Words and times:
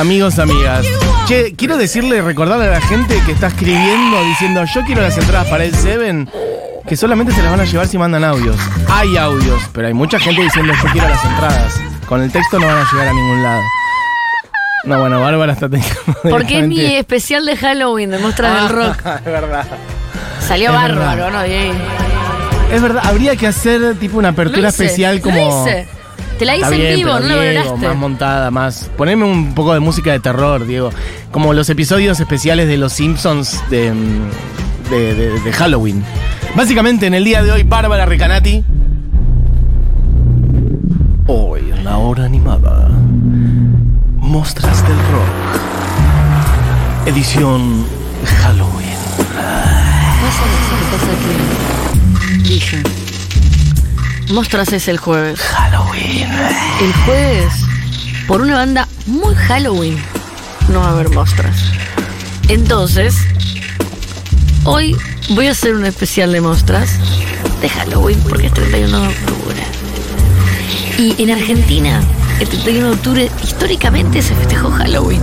Amigos, 0.00 0.38
amigas. 0.38 0.86
Che, 1.26 1.54
quiero 1.56 1.76
decirle, 1.76 2.22
recordarle 2.22 2.66
a 2.66 2.70
la 2.70 2.80
gente 2.80 3.20
que 3.26 3.32
está 3.32 3.48
escribiendo 3.48 4.24
diciendo 4.24 4.64
yo 4.64 4.82
quiero 4.84 5.02
las 5.02 5.16
entradas 5.18 5.46
para 5.48 5.64
el 5.64 5.74
Seven, 5.74 6.28
que 6.88 6.96
solamente 6.96 7.32
se 7.32 7.42
las 7.42 7.50
van 7.50 7.60
a 7.60 7.64
llevar 7.64 7.86
si 7.86 7.98
mandan 7.98 8.24
audios. 8.24 8.56
Hay 8.88 9.16
audios, 9.18 9.60
pero 9.72 9.88
hay 9.88 9.94
mucha 9.94 10.18
gente 10.18 10.42
diciendo 10.42 10.72
yo 10.72 10.88
quiero 10.90 11.06
las 11.08 11.22
entradas. 11.24 11.80
Con 12.08 12.22
el 12.22 12.32
texto 12.32 12.58
no 12.58 12.66
van 12.66 12.78
a 12.78 12.90
llegar 12.90 13.08
a 13.08 13.12
ningún 13.12 13.42
lado. 13.42 13.60
No, 14.84 15.00
bueno, 15.00 15.20
Bárbara 15.20 15.52
está 15.52 15.68
teniendo. 15.68 15.94
Porque 16.30 16.60
es 16.60 16.66
mi 16.66 16.82
especial 16.96 17.44
de 17.44 17.56
Halloween 17.58 18.10
de 18.10 18.18
Muestras 18.18 18.62
del 18.62 18.68
Rock. 18.70 18.96
es 19.18 19.24
verdad. 19.24 19.66
Salió 20.48 20.70
es 20.70 20.74
bárbaro, 20.76 21.24
verdad. 21.26 21.30
¿no? 21.30 21.46
Y- 21.46 22.74
Es 22.74 22.80
verdad, 22.80 23.02
habría 23.04 23.36
que 23.36 23.46
hacer 23.46 23.96
tipo 23.96 24.16
una 24.16 24.30
apertura 24.30 24.70
especial 24.70 25.20
como. 25.20 25.36
Lo 25.36 25.68
hice. 25.68 25.99
Te 26.40 26.46
la 26.46 26.56
hice 26.56 26.64
Está 26.64 26.74
bien, 26.76 26.86
en 26.92 26.96
vivo, 26.96 27.10
pero 27.20 27.28
no 27.28 27.40
Diego, 27.42 27.76
más 27.76 27.96
montada, 27.96 28.50
más. 28.50 28.90
Poneme 28.96 29.24
un 29.26 29.54
poco 29.54 29.74
de 29.74 29.80
música 29.80 30.10
de 30.12 30.20
terror, 30.20 30.66
Diego. 30.66 30.90
Como 31.30 31.52
los 31.52 31.68
episodios 31.68 32.18
especiales 32.18 32.66
de 32.66 32.78
Los 32.78 32.94
Simpsons 32.94 33.62
de, 33.68 33.92
mm, 33.92 34.90
de, 34.90 35.14
de- 35.14 35.38
de 35.40 35.52
Halloween. 35.52 36.02
Básicamente, 36.56 37.06
en 37.06 37.12
el 37.14 37.24
día 37.24 37.42
de 37.42 37.52
hoy, 37.52 37.62
Bárbara 37.62 38.06
Recanati. 38.06 38.64
Hoy, 41.26 41.60
en 41.76 41.84
la 41.84 41.98
hora 41.98 42.24
animada. 42.24 42.88
Mostras 44.16 44.82
del 44.88 44.96
Rock. 44.96 45.28
Edición 47.06 47.84
Halloween. 48.42 48.96
No 50.22 50.30
sé 50.32 50.42
qué 50.78 50.86
pasa 50.90 51.12
aquí. 51.12 52.99
Mostras 54.30 54.72
es 54.72 54.86
el 54.86 54.98
jueves. 54.98 55.40
Halloween. 55.40 56.28
El 56.80 56.92
jueves, 57.04 57.52
por 58.28 58.40
una 58.40 58.54
banda 58.54 58.86
muy 59.06 59.34
Halloween, 59.34 59.98
no 60.68 60.80
va 60.80 60.88
a 60.88 60.90
haber 60.92 61.08
mostras. 61.10 61.56
Entonces, 62.48 63.16
hoy 64.62 64.96
voy 65.30 65.48
a 65.48 65.50
hacer 65.50 65.74
un 65.74 65.84
especial 65.84 66.30
de 66.32 66.40
mostras 66.40 66.90
de 67.60 67.68
Halloween 67.68 68.20
porque 68.28 68.46
es 68.46 68.54
31 68.54 69.00
de 69.00 69.08
octubre. 69.08 69.62
Y 70.96 71.20
en 71.20 71.32
Argentina, 71.32 72.00
el 72.38 72.48
31 72.48 72.86
de 72.86 72.92
octubre, 72.92 73.30
históricamente 73.42 74.22
se 74.22 74.36
festejó 74.36 74.70
Halloween. 74.70 75.22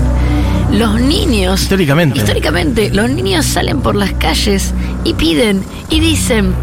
Los 0.73 0.99
niños. 0.99 1.61
Históricamente. 1.61 2.19
Históricamente, 2.19 2.89
los 2.89 3.09
niños 3.09 3.45
salen 3.45 3.79
por 3.79 3.95
las 3.95 4.11
calles 4.13 4.73
y 5.05 5.13
piden 5.13 5.63
y 5.89 6.01
dicen: 6.01 6.53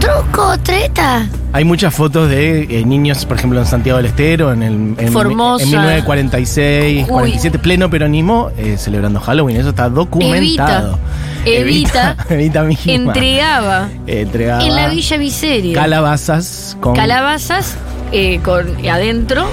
¡Truco, 0.00 0.58
treta! 0.62 1.26
Hay 1.52 1.64
muchas 1.64 1.94
fotos 1.94 2.28
de 2.28 2.62
eh, 2.64 2.84
niños, 2.84 3.24
por 3.24 3.36
ejemplo, 3.38 3.58
en 3.60 3.66
Santiago 3.66 3.96
del 3.96 4.06
Estero, 4.06 4.52
en, 4.52 4.62
el, 4.62 4.94
en, 4.98 5.12
Formosa. 5.12 5.64
en 5.64 5.70
1946, 5.70 7.02
Uy. 7.04 7.08
47, 7.08 7.58
pleno 7.58 7.88
peronismo, 7.90 8.50
eh, 8.58 8.76
celebrando 8.78 9.20
Halloween. 9.20 9.56
Eso 9.56 9.70
está 9.70 9.88
documentado. 9.88 10.98
Evita, 11.46 12.16
Evita 12.28 12.62
misma. 12.64 12.92
entregaba 12.92 13.88
Eh, 14.06 14.22
entregaba 14.22 14.64
en 14.66 14.74
la 14.74 14.88
Villa 14.88 15.16
Miseria 15.16 15.74
calabazas 15.80 16.76
con. 16.80 16.94
calabazas 16.96 17.76
eh, 18.12 18.40
con 18.42 18.66
adentro 18.88 19.46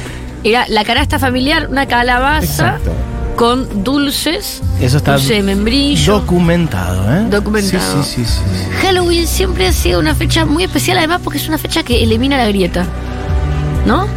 era 0.44 0.66
la 0.67 0.83
canasta 0.83 1.19
familiar, 1.19 1.67
una 1.69 1.86
calabaza 1.86 2.77
Exacto. 2.77 2.91
Con 3.36 3.84
dulces, 3.84 4.62
Eso 4.80 4.98
está 4.98 5.14
dulce 5.14 5.34
de 5.36 5.44
membrillo. 5.44 6.14
documentado, 6.20 7.12
¿eh? 7.14 7.26
Documentado. 7.30 8.03
Sí, 8.03 8.23
sí, 8.23 8.26
sí. 8.26 8.39
Halloween 8.81 9.28
siempre 9.28 9.67
ha 9.67 9.73
sido 9.73 10.00
una 10.00 10.14
fecha 10.16 10.45
muy 10.45 10.64
especial, 10.64 10.98
además 10.98 11.21
porque 11.23 11.39
es 11.39 11.48
una 11.48 11.58
fecha 11.58 11.83
que 11.83 12.04
elimina 12.04 12.38
la 12.38 12.48
grieta. 12.48 12.86
¿No? 13.86 14.08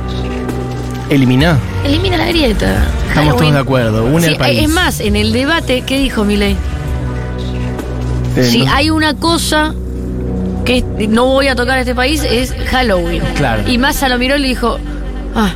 Elimina. 1.10 1.56
Elimina 1.84 2.16
la 2.18 2.26
grieta. 2.26 2.84
Estamos 3.08 3.14
Halloween. 3.14 3.38
todos 3.38 3.52
de 3.52 3.58
acuerdo. 3.58 4.04
Une 4.04 4.26
al 4.26 4.36
país. 4.36 4.62
Es 4.62 4.68
más, 4.68 5.00
en 5.00 5.16
el 5.16 5.32
debate, 5.32 5.82
¿qué 5.86 5.98
dijo 5.98 6.24
Milei? 6.24 6.56
Eh, 8.36 8.44
Si 8.50 8.64
no- 8.64 8.72
hay 8.74 8.90
una 8.90 9.14
cosa 9.14 9.74
que 10.64 10.84
no 11.08 11.26
voy 11.26 11.48
a 11.48 11.54
tocar 11.56 11.76
en 11.76 11.80
este 11.82 11.94
país 11.94 12.22
es 12.28 12.52
Halloween. 12.70 13.22
Claro. 13.36 13.62
Y 13.70 13.78
Massa 13.78 14.08
lo 14.08 14.18
miró 14.18 14.36
y 14.36 14.40
le 14.40 14.48
dijo, 14.48 14.78
ah, 15.34 15.52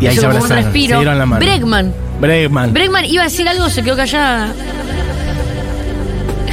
Y 0.00 0.06
ahí 0.06 0.16
se 0.16 0.26
como 0.26 0.38
un 0.42 0.48
respiro. 0.48 0.94
se 0.96 0.96
dieron 0.96 1.18
la 1.18 1.26
mano. 1.26 1.44
Bregman. 1.44 1.92
Bregman. 2.20 2.72
Bregman 2.72 3.04
iba 3.04 3.22
a 3.22 3.24
decir 3.26 3.48
algo, 3.48 3.68
se 3.68 3.82
quedó 3.82 3.96
callada. 3.96 4.52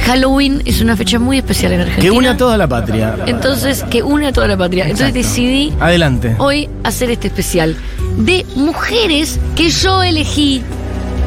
Halloween 0.04 0.62
es 0.66 0.82
una 0.82 0.96
fecha 0.96 1.18
muy 1.18 1.38
especial 1.38 1.72
en 1.72 1.80
Argentina. 1.80 2.02
que 2.02 2.10
une 2.10 2.28
a 2.28 2.36
toda 2.36 2.58
la 2.58 2.68
patria. 2.68 3.16
Entonces, 3.26 3.84
que 3.84 4.02
une 4.02 4.26
a 4.26 4.32
toda 4.32 4.46
la 4.46 4.56
patria. 4.56 4.84
Entonces 4.84 5.14
decidí 5.14 5.72
Adelante. 5.80 6.36
hoy 6.38 6.68
hacer 6.82 7.10
este 7.10 7.28
especial 7.28 7.74
de 8.18 8.44
mujeres 8.54 9.40
que 9.56 9.70
yo 9.70 10.02
elegí. 10.02 10.62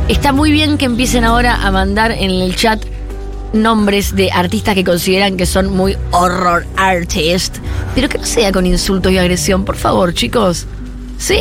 Está 0.08 0.31
muy 0.31 0.52
bien 0.52 0.78
que 0.78 0.86
empiecen 0.86 1.24
ahora 1.25 1.56
a 1.66 1.72
mandar 1.72 2.12
en 2.12 2.30
el 2.30 2.56
chat 2.56 2.80
nombres 3.52 4.16
de 4.16 4.30
artistas 4.31 4.75
que 4.75 4.84
consideran 4.84 5.38
que 5.38 5.46
son 5.48 5.75
muy 5.75 5.98
horror 6.12 6.66
artist, 6.78 7.58
pero 7.96 8.08
que 8.09 8.19
no 8.19 8.25
sea 8.25 8.52
con 8.52 8.66
insultos 8.68 9.12
y 9.12 9.18
agresión, 9.18 9.66
por 9.66 9.75
favor, 9.75 10.14
chicos. 10.14 10.68
¿Sí? 11.18 11.40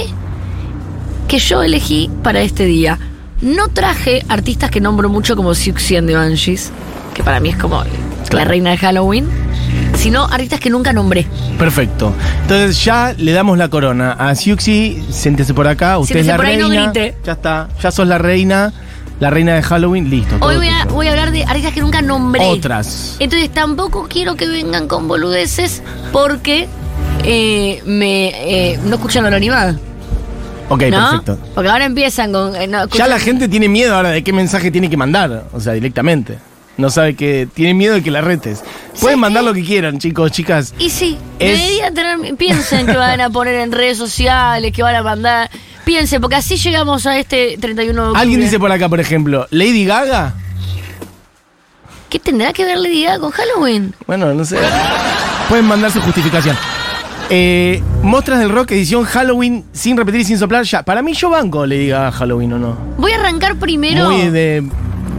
Que 1.29 1.39
yo 1.39 1.63
elegí 1.63 2.11
para 2.23 2.41
este 2.41 2.65
día. 2.65 2.99
No 3.41 3.69
traje 3.69 4.25
artistas 4.29 4.71
que 4.71 4.81
nombro 4.81 5.09
mucho 5.09 5.37
como 5.37 5.55
Siouxsie 5.55 6.01
de 6.01 6.15
Banshees, 6.15 6.73
que 7.15 7.23
para 7.23 7.39
mí 7.41 7.51
es 7.51 7.57
como 7.57 7.83
la 8.33 8.45
reina 8.45 8.71
de 8.71 8.79
Halloween, 8.79 9.29
sino 9.95 10.25
artistas 10.25 10.61
que 10.61 10.71
nunca 10.71 10.93
nombré. 10.93 11.27
Perfecto. 11.59 12.15
Entonces 12.43 12.83
ya 12.85 13.15
le 13.17 13.33
damos 13.33 13.59
la 13.59 13.69
corona 13.69 14.13
a 14.13 14.35
Siuxi, 14.35 15.05
siéntese 15.11 15.53
por 15.53 15.67
acá, 15.67 15.99
usted 15.99 16.21
es 16.21 16.27
la 16.27 16.37
por 16.37 16.47
ahí, 16.47 16.57
no 16.57 16.69
reina. 16.69 16.91
grite. 16.93 17.17
ya 17.25 17.33
está, 17.33 17.69
ya 17.83 17.91
sos 17.91 18.07
la 18.07 18.19
reina, 18.19 18.73
la 19.21 19.31
reina 19.31 19.55
de 19.55 19.63
Halloween, 19.63 20.09
listo. 20.09 20.37
Hoy 20.41 20.57
voy 20.57 20.69
a, 20.69 20.85
voy 20.87 21.09
a 21.09 21.11
hablar 21.11 21.31
de 21.31 21.45
artistas 21.45 21.73
que 21.75 21.81
nunca 21.81 22.01
nombré. 22.03 22.45
Otras. 22.45 23.17
Entonces 23.19 23.51
tampoco 23.53 24.07
quiero 24.09 24.37
que 24.37 24.47
vengan 24.47 24.89
con 24.89 25.09
boludeces 25.09 25.83
porque 26.13 26.69
eh, 27.25 27.83
me 27.85 28.29
eh, 28.73 28.79
no 28.85 28.97
escuchan 28.97 29.25
la 29.29 29.37
animada. 29.37 29.77
Ok, 30.69 30.83
¿No? 30.91 31.11
perfecto. 31.11 31.39
Porque 31.55 31.71
ahora 31.71 31.85
empiezan 31.85 32.33
con. 32.33 32.57
eh, 32.57 32.67
no, 32.67 32.87
Ya 32.89 33.07
la 33.07 33.19
gente 33.19 33.49
tiene 33.49 33.69
miedo 33.69 33.95
ahora 33.95 34.11
de 34.11 34.25
qué 34.25 34.33
mensaje 34.33 34.71
tiene 34.71 34.91
que 34.91 34.97
mandar, 34.97 35.45
o 35.53 35.61
sea, 35.61 35.73
directamente. 35.75 36.39
No 36.77 36.91
sabe 36.91 37.15
que 37.15 37.49
tiene 37.55 37.73
miedo 37.73 37.95
de 37.95 38.03
que 38.03 38.11
la 38.11 38.21
retes. 38.21 38.63
Pueden 39.01 39.19
mandar 39.19 39.43
lo 39.45 39.55
que 39.55 39.65
quieran, 39.65 39.99
chicos, 39.99 40.31
chicas. 40.33 40.75
Y 40.79 40.91
sí, 40.91 41.17
Es- 41.39 41.59
deberían 41.59 41.95
tener. 41.95 42.37
Piensen 42.37 42.85
que 42.87 42.97
van 42.97 43.21
a 43.21 43.31
poner 43.31 43.55
en 43.55 43.73
redes 43.73 43.97
sociales, 43.97 44.73
que 44.73 44.83
van 44.83 44.95
a 44.97 45.03
mandar. 45.03 45.51
Piensen, 45.87 46.21
porque 46.21 46.37
así 46.37 46.57
llegamos 46.57 47.07
a 47.07 47.17
este 47.19 47.57
31 47.61 47.95
de 47.95 48.01
octubre. 48.09 48.21
Alguien 48.21 48.41
dice 48.41 48.59
por 48.59 48.71
acá, 48.73 48.89
por 48.91 49.01
ejemplo, 49.01 49.47
Lady 49.51 49.85
Gaga. 49.87 50.35
¿Qué 52.11 52.19
tendrá 52.19 52.53
que 52.53 52.65
ver 52.65 52.77
Lady 52.79 53.05
Gaga 53.05 53.21
con 53.21 53.31
Halloween? 53.31 53.95
Bueno, 54.07 54.35
no 54.35 54.45
sé. 54.45 54.59
Pueden 55.49 55.65
mandar 55.65 55.91
su 55.91 56.01
justificación. 56.03 56.57
Eh, 57.29 57.83
Mostras 58.03 58.39
del 58.39 58.51
Rock, 58.51 58.71
edición 58.73 59.05
Halloween, 59.05 59.65
sin 59.73 59.97
repetir 59.97 60.21
y 60.21 60.25
sin 60.25 60.39
soplar. 60.39 60.65
Ya, 60.65 60.85
para 60.85 61.03
mí 61.03 61.13
yo 61.13 61.29
banco 61.31 61.67
le 61.67 61.79
diga 61.79 62.11
Halloween 62.13 62.53
o 62.55 62.59
no. 62.59 62.77
Voy 62.99 63.13
a 63.13 63.17
arrancar 63.17 63.57
primero. 63.57 64.09
Muy 64.11 64.31
de, 64.31 64.63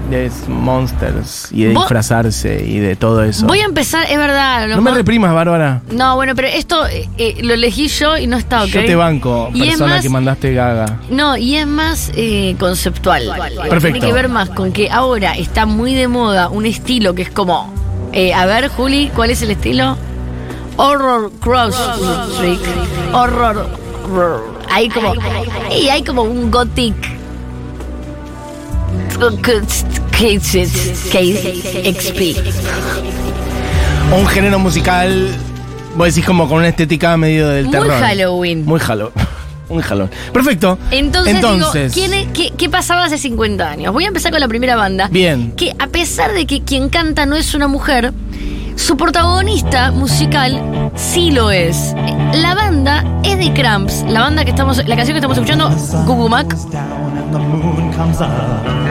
de 0.09 0.31
monsters 0.47 1.49
y 1.51 1.63
de 1.65 1.73
Vos- 1.73 1.83
disfrazarse 1.83 2.63
y 2.65 2.79
de 2.79 2.95
todo 2.95 3.23
eso. 3.25 3.45
Voy 3.45 3.59
a 3.59 3.65
empezar, 3.65 4.05
es 4.09 4.17
verdad. 4.17 4.69
no 4.69 4.81
me 4.81 4.91
reprimas, 4.91 5.33
Bárbara. 5.33 5.81
No, 5.91 6.15
bueno, 6.15 6.33
pero 6.33 6.47
esto 6.47 6.87
eh, 6.87 7.09
eh, 7.17 7.39
lo 7.41 7.53
elegí 7.53 7.89
yo 7.89 8.17
y 8.17 8.25
no 8.25 8.37
está 8.37 8.63
ok. 8.63 8.69
Yo 8.69 8.85
te 8.85 8.95
banco, 8.95 9.49
Y 9.53 9.59
persona 9.65 9.95
más- 9.95 10.01
que 10.03 10.09
mandaste 10.09 10.53
Gaga. 10.53 10.99
No, 11.09 11.35
y 11.35 11.55
es 11.55 11.67
más 11.67 12.11
eh, 12.15 12.55
conceptual. 12.57 13.29
Perfecto. 13.69 13.79
Tiene 13.99 13.99
que 13.99 14.13
ver 14.13 14.29
más 14.29 14.49
con 14.51 14.71
que 14.71 14.89
ahora 14.89 15.35
está 15.35 15.65
muy 15.65 15.93
de 15.93 16.07
moda 16.07 16.47
un 16.47 16.65
estilo 16.65 17.13
que 17.15 17.23
es 17.23 17.31
como. 17.31 17.73
a 18.33 18.45
ver, 18.45 18.69
Juli, 18.69 19.11
¿cuál 19.13 19.29
es 19.31 19.41
el 19.41 19.51
estilo? 19.51 19.97
Horror 20.77 21.31
Cross 21.39 21.75
Street. 22.33 22.59
Horror. 23.13 23.67
Hay 24.69 24.89
como. 24.89 25.13
Y 25.71 25.89
hay 25.89 26.03
como 26.03 26.23
un 26.23 26.49
gothic. 26.51 26.95
XP. 31.83 32.37
Un 34.17 34.27
género 34.27 34.59
musical, 34.59 35.27
vos 35.95 36.07
decís 36.07 36.25
como 36.25 36.47
con 36.47 36.57
una 36.59 36.69
estética 36.69 37.17
medio 37.17 37.47
del 37.49 37.65
Muy 37.65 37.71
terror. 37.71 37.91
Halloween. 37.99 38.65
Muy 38.65 38.79
Halloween. 38.79 39.13
Muy 39.69 39.83
Halloween. 39.83 40.11
Perfecto. 40.31 40.77
Entonces, 40.91 41.35
Entonces 41.35 41.93
digo, 41.93 42.07
¿quién 42.07 42.13
es- 42.19 42.27
qué, 42.33 42.53
qué 42.57 42.69
pasaba 42.69 43.03
hace 43.05 43.17
50 43.17 43.69
años? 43.69 43.91
Voy 43.93 44.05
a 44.05 44.07
empezar 44.07 44.31
con 44.31 44.39
la 44.39 44.47
primera 44.47 44.75
banda. 44.77 45.09
Bien. 45.11 45.51
Que 45.57 45.73
a 45.77 45.87
pesar 45.87 46.31
de 46.33 46.45
que 46.45 46.61
quien 46.61 46.87
canta 46.89 47.25
no 47.25 47.35
es 47.35 47.53
una 47.53 47.67
mujer, 47.67 48.13
su 48.77 48.95
protagonista 48.95 49.91
musical 49.91 50.91
sí 50.95 51.31
lo 51.31 51.51
es. 51.51 51.93
La 52.33 52.55
banda 52.55 53.03
es 53.23 53.37
de 53.37 53.51
Cramps. 53.53 54.05
La 54.07 54.21
banda 54.21 54.45
que 54.45 54.51
estamos, 54.51 54.77
la 54.77 54.95
canción 54.95 55.13
que 55.13 55.17
estamos 55.17 55.37
escuchando, 55.37 55.69
Gugu 56.05 56.29
Mac. 56.29 56.55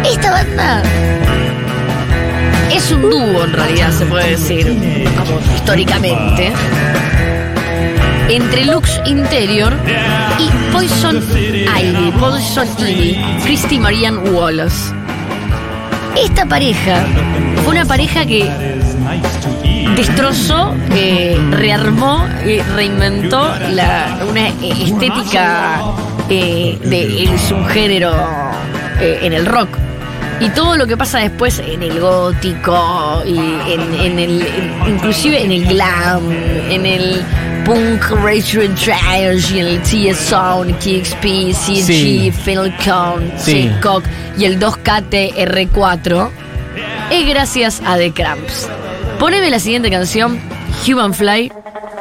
Esta 0.05 0.31
banda 0.33 0.83
es 2.71 2.91
un 2.91 3.03
dúo 3.03 3.44
en 3.44 3.53
realidad, 3.53 3.91
se 3.93 4.06
puede 4.06 4.31
decir, 4.31 4.67
como 5.17 5.41
históricamente. 5.56 6.53
entre 8.29 8.65
Lux 8.65 9.00
Interior 9.06 9.73
y 10.38 10.73
Poison 10.73 11.17
Ivy, 11.17 12.11
Poison 12.19 12.67
Ivy, 12.79 13.25
Christy 13.44 13.79
Marianne 13.79 14.19
Wallace. 14.31 14.93
Esta 16.17 16.44
pareja 16.47 17.05
fue 17.62 17.75
una 17.75 17.85
pareja 17.85 18.27
que 18.27 18.50
destrozó, 19.97 20.75
eh, 20.95 21.39
rearmó 21.51 22.27
y 22.45 22.61
reinventó 22.61 23.49
la, 23.71 24.19
una 24.29 24.49
estética 24.49 25.81
eh, 26.29 26.79
del 26.85 27.39
subgénero 27.39 28.13
eh, 29.01 29.19
en 29.23 29.33
el 29.33 29.47
rock. 29.47 29.69
Y 30.39 30.51
todo 30.51 30.77
lo 30.77 30.87
que 30.87 30.99
pasa 30.99 31.21
después 31.21 31.59
en 31.61 31.83
el 31.83 31.99
gótico, 31.99 33.23
y 33.25 33.39
en, 33.39 33.95
en 34.01 34.19
el, 34.19 34.43
en- 34.43 34.89
inclusive 34.95 35.43
en 35.43 35.51
el 35.51 35.65
glam, 35.67 36.31
en 36.71 36.85
el 36.85 37.23
punk, 37.65 38.03
Rachel 38.23 38.75
Trials, 38.75 39.51
y 39.51 39.61
en 39.61 39.67
el 39.67 39.81
TS 39.81 40.19
Sound, 40.29 40.75
KXP, 40.79 41.55
CG, 41.55 41.83
Sí. 41.87 42.33
Philcon, 42.45 43.33
Sí. 43.39 43.71
Cock 43.83 44.05
y 44.37 44.45
el 44.45 44.59
2KT-R4, 44.61 46.29
es 47.11 47.27
gracias 47.29 47.81
a 47.87 47.97
The 47.97 48.13
Cramps. 48.13 48.69
Poneme 49.19 49.51
la 49.51 49.59
siguiente 49.59 49.91
canción, 49.91 50.39
Human 50.87 51.15
Fly. 51.15 51.53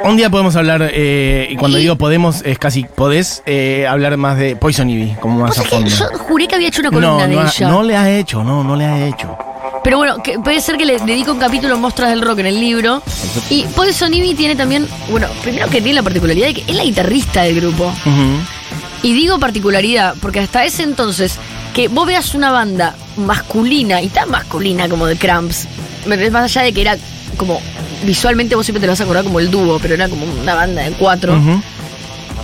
Un 0.03 0.17
día 0.17 0.29
podemos 0.29 0.55
hablar, 0.55 0.89
eh, 0.93 1.47
y 1.49 1.55
cuando 1.55 1.77
Y- 1.77 1.81
digo 1.81 1.95
podemos, 1.95 2.41
es 2.43 2.59
casi 2.59 2.83
podés 2.83 3.41
eh, 3.45 3.87
hablar 3.89 4.17
más 4.17 4.37
de 4.37 4.55
Poison 4.55 4.89
Ivy, 4.89 5.15
como 5.21 5.39
más 5.39 5.57
a 5.57 5.63
fondo. 5.63 5.89
yo 5.89 6.05
juré 6.19 6.47
que 6.47 6.55
había 6.55 6.67
hecho 6.67 6.81
una 6.81 6.91
columna 6.91 7.27
No, 7.27 7.33
de 7.33 7.39
ha- 7.39 7.49
ella. 7.49 7.69
no 7.69 7.83
le 7.83 7.97
ha 7.97 8.11
hecho, 8.17 8.43
no, 8.43 8.63
no 8.63 8.75
le 8.75 8.85
ha 8.85 9.07
hecho. 9.07 9.37
Pero 9.83 9.97
bueno, 9.97 10.21
que 10.23 10.39
puede 10.39 10.59
ser 10.61 10.77
que 10.77 10.85
le 10.85 10.97
dedico 10.99 11.31
un 11.31 11.39
capítulo 11.39 11.77
Mostras 11.77 12.09
del 12.09 12.21
Rock 12.21 12.39
en 12.39 12.47
el 12.47 12.59
libro. 12.59 13.01
Y 13.49 13.63
Poison 13.75 14.13
Ivy 14.13 14.33
tiene 14.33 14.55
también, 14.55 14.87
bueno, 15.09 15.27
primero 15.43 15.67
que 15.67 15.79
tiene 15.79 15.93
la 15.93 16.03
particularidad 16.03 16.47
de 16.47 16.53
que 16.55 16.61
es 16.71 16.75
la 16.75 16.83
guitarrista 16.83 17.43
del 17.43 17.55
grupo. 17.61 17.93
Y 19.03 19.13
digo 19.13 19.39
particularidad 19.39 20.15
porque 20.21 20.39
hasta 20.39 20.65
ese 20.65 20.83
entonces, 20.83 21.37
que 21.73 21.87
vos 21.87 22.07
veas 22.07 22.33
una 22.33 22.51
banda 22.51 22.95
masculina 23.17 24.01
y 24.01 24.07
tan 24.07 24.29
masculina 24.31 24.89
como 24.89 25.07
The 25.07 25.17
Cramps, 25.17 25.67
¿me 25.67 25.94
entendés? 26.05 26.31
más 26.31 26.43
allá 26.43 26.61
de 26.63 26.73
que 26.73 26.81
era 26.81 26.97
como, 27.37 27.59
visualmente 28.05 28.55
vos 28.55 28.65
siempre 28.65 28.79
te 28.81 28.87
lo 28.87 28.93
vas 28.93 29.01
a 29.01 29.03
acordar 29.03 29.23
como 29.23 29.39
el 29.39 29.51
dúo, 29.51 29.79
pero 29.81 29.93
era 29.95 30.07
como 30.07 30.25
una 30.25 30.55
banda 30.55 30.83
de 30.83 30.91
cuatro. 30.91 31.37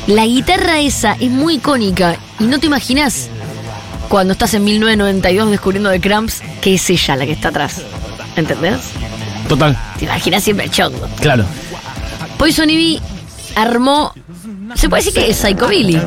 La 0.07 0.25
guitarra 0.25 0.79
esa 0.79 1.15
es 1.19 1.29
muy 1.29 1.55
icónica 1.55 2.15
y 2.39 2.45
no 2.45 2.59
te 2.59 2.65
imaginas 2.67 3.29
cuando 4.09 4.33
estás 4.33 4.53
en 4.55 4.63
1992 4.63 5.51
descubriendo 5.51 5.89
The 5.91 6.01
Cramps 6.01 6.41
que 6.61 6.73
es 6.75 6.89
ella 6.89 7.15
la 7.15 7.25
que 7.25 7.31
está 7.33 7.49
atrás. 7.49 7.81
¿Entendés? 8.35 8.79
Total, 9.47 9.77
Te 9.99 10.05
imaginas 10.05 10.43
siempre 10.43 10.65
el 10.65 10.71
chongo. 10.71 11.07
claro. 11.19 11.45
Poison 12.37 12.69
Ivy 12.69 12.99
armó. 13.55 14.13
Se 14.73 14.89
puede 14.89 15.03
decir 15.03 15.13
que 15.21 15.29
es 15.29 15.37
Psychobilly. 15.37 16.01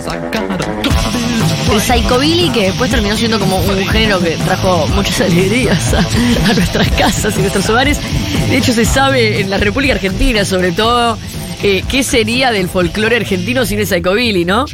El 1.72 1.80
Psychobilly 1.80 2.50
que 2.50 2.64
después 2.66 2.90
terminó 2.90 3.16
siendo 3.16 3.38
como 3.40 3.56
un 3.58 3.86
género 3.88 4.20
que 4.20 4.30
trajo 4.44 4.86
muchas 4.94 5.20
alegrías 5.22 5.94
a, 5.94 5.98
a 5.98 6.52
nuestras 6.54 6.88
casas 6.90 7.34
y 7.36 7.40
nuestros 7.40 7.68
hogares. 7.70 7.98
De 8.48 8.56
hecho, 8.56 8.72
se 8.72 8.84
sabe 8.84 9.40
en 9.40 9.50
la 9.50 9.58
República 9.58 9.94
Argentina, 9.94 10.44
sobre 10.44 10.72
todo, 10.72 11.18
eh, 11.62 11.82
qué 11.88 12.02
sería 12.02 12.52
del 12.52 12.68
folclore 12.68 13.16
argentino 13.16 13.64
sin 13.66 13.80
el 13.80 13.86
Psychobilly, 13.86 14.44
¿no? 14.44 14.66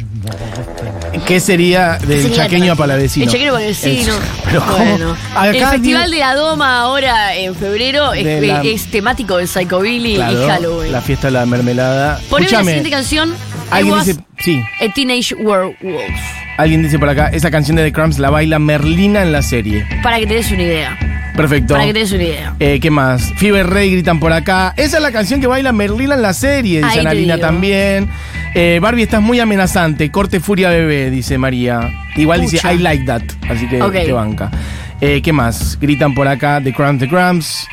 ¿Qué 1.25 1.39
sería 1.39 1.97
del 1.99 2.21
Sería 2.23 2.37
chaqueño 2.37 2.75
palavecino? 2.75 3.25
El 3.25 3.31
chaqueño 3.31 3.53
palavecino. 3.53 4.13
Pero 4.45 4.65
¿cómo? 4.65 4.77
Bueno. 4.77 5.17
el 5.45 5.55
Festival 5.65 6.11
de 6.11 6.17
la 6.17 6.35
Doma 6.35 6.79
ahora 6.81 7.35
en 7.35 7.55
febrero 7.55 8.13
es, 8.13 8.23
De 8.25 8.41
la- 8.47 8.61
es 8.61 8.85
temático 8.91 9.37
del 9.37 9.47
Psychobilly 9.47 10.15
Claro, 10.15 10.43
y 10.45 10.47
Halloween. 10.49 10.91
la 10.91 11.01
fiesta 11.01 11.27
de 11.27 11.31
la 11.31 11.45
mermelada. 11.45 12.19
Poneme 12.29 12.51
la 12.51 12.59
siguiente 12.63 12.89
canción. 12.89 13.33
Alguien 13.69 13.99
dice, 13.99 14.15
sí, 14.39 14.61
a 14.81 14.93
Teenage 14.93 15.35
Werewolf. 15.35 16.40
Alguien 16.61 16.83
dice 16.83 16.99
por 16.99 17.09
acá, 17.09 17.27
esa 17.27 17.51
canción 17.51 17.75
de 17.77 17.83
The 17.83 17.91
Cramps 17.91 18.19
la 18.19 18.29
baila 18.29 18.59
Merlina 18.59 19.21
en 19.21 19.31
la 19.31 19.41
serie. 19.41 19.85
Para 20.03 20.19
que 20.19 20.27
te 20.27 20.35
des 20.35 20.51
una 20.51 20.63
idea. 20.63 20.97
Perfecto. 21.35 21.73
Para 21.73 21.85
que 21.85 21.93
te 21.93 21.99
des 21.99 22.11
una 22.11 22.23
idea. 22.23 22.55
Eh, 22.59 22.79
¿Qué 22.81 22.91
más? 22.91 23.31
Fever 23.37 23.67
Rey 23.67 23.91
gritan 23.91 24.19
por 24.19 24.33
acá. 24.33 24.73
Esa 24.77 24.97
es 24.97 25.03
la 25.03 25.11
canción 25.11 25.39
que 25.41 25.47
baila 25.47 25.71
Merlina 25.71 26.15
en 26.15 26.21
la 26.21 26.33
serie, 26.33 26.81
dice 26.83 26.99
Analina 26.99 27.37
también. 27.37 28.09
Eh, 28.53 28.79
Barbie, 28.81 29.03
estás 29.03 29.21
muy 29.21 29.39
amenazante. 29.39 30.11
Corte 30.11 30.39
furia 30.39 30.69
bebé, 30.69 31.09
dice 31.09 31.37
María. 31.37 31.89
Igual 32.15 32.41
dice. 32.41 32.59
I 32.71 32.77
like 32.79 33.05
that. 33.05 33.21
Así 33.49 33.67
que 33.67 33.77
te 33.77 34.11
banca. 34.11 34.51
Eh, 34.99 35.21
¿Qué 35.23 35.33
más? 35.33 35.79
Gritan 35.79 36.13
por 36.13 36.27
acá 36.27 36.61
The 36.63 36.73
Cramps, 36.73 36.99
The 36.99 37.07
Cramps. 37.07 37.67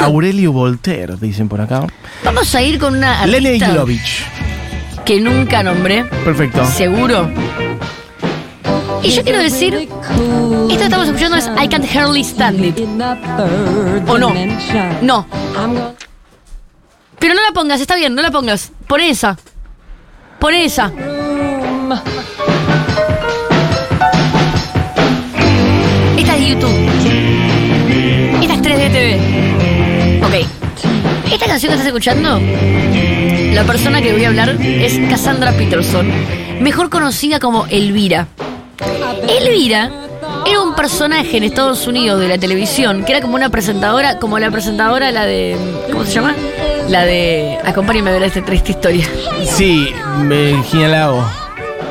Aurelio 0.00 0.52
Voltaire, 0.52 1.14
dicen 1.20 1.48
por 1.48 1.60
acá. 1.60 1.86
Vamos 2.24 2.54
a 2.54 2.60
ir 2.62 2.78
con 2.78 2.96
una 2.96 3.24
Lene 3.26 3.48
artista 3.50 3.68
Gilovich. 3.68 4.24
que 5.06 5.20
nunca 5.20 5.62
nombré. 5.62 6.04
Perfecto. 6.24 6.66
Seguro. 6.66 7.30
Y 9.02 9.10
yo 9.10 9.22
quiero 9.22 9.38
decir, 9.38 9.74
esto 9.74 10.68
que 10.68 10.84
estamos 10.84 11.06
escuchando 11.06 11.36
es 11.36 11.46
I 11.62 11.68
Can't 11.68 11.86
Hardly 11.86 12.20
Stand 12.22 12.64
It. 12.64 12.78
¿O 14.06 14.18
no? 14.18 14.32
No. 15.02 15.26
Pero 17.18 17.34
no 17.34 17.40
la 17.42 17.52
pongas, 17.52 17.80
está 17.80 17.96
bien, 17.96 18.14
no 18.14 18.22
la 18.22 18.30
pongas. 18.30 18.72
Pon 18.86 19.00
esa. 19.00 19.36
Pon 20.38 20.54
esa. 20.54 20.92
Esta 26.16 26.34
es 26.36 26.40
de 26.40 26.48
YouTube. 26.48 26.76
Esta 28.42 28.54
es 28.54 28.62
3D 28.62 28.92
TV. 28.92 30.20
Ok. 30.24 30.34
Esta 31.32 31.46
canción 31.46 31.70
que 31.70 31.74
estás 31.74 31.86
escuchando, 31.86 32.40
la 33.52 33.64
persona 33.64 34.00
que 34.00 34.12
voy 34.12 34.24
a 34.24 34.28
hablar 34.28 34.50
es 34.60 34.98
Cassandra 35.10 35.52
Peterson, 35.52 36.10
mejor 36.60 36.88
conocida 36.90 37.38
como 37.38 37.66
Elvira. 37.66 38.28
Elvira 39.28 39.90
era 40.46 40.60
un 40.60 40.74
personaje 40.74 41.36
en 41.36 41.44
Estados 41.44 41.86
Unidos 41.86 42.20
de 42.20 42.28
la 42.28 42.38
televisión 42.38 43.04
que 43.04 43.12
era 43.12 43.20
como 43.20 43.34
una 43.34 43.48
presentadora, 43.50 44.18
como 44.18 44.38
la 44.38 44.50
presentadora, 44.50 45.10
la 45.10 45.26
de. 45.26 45.56
¿Cómo 45.90 46.04
se 46.04 46.12
llama? 46.12 46.34
La 46.88 47.04
de. 47.04 47.58
Acompáñame 47.64 48.10
a 48.10 48.12
ver 48.14 48.22
esta 48.24 48.44
triste 48.44 48.72
historia. 48.72 49.06
Sí, 49.44 49.92
Virginia 50.22 50.88
Lago. 50.88 51.24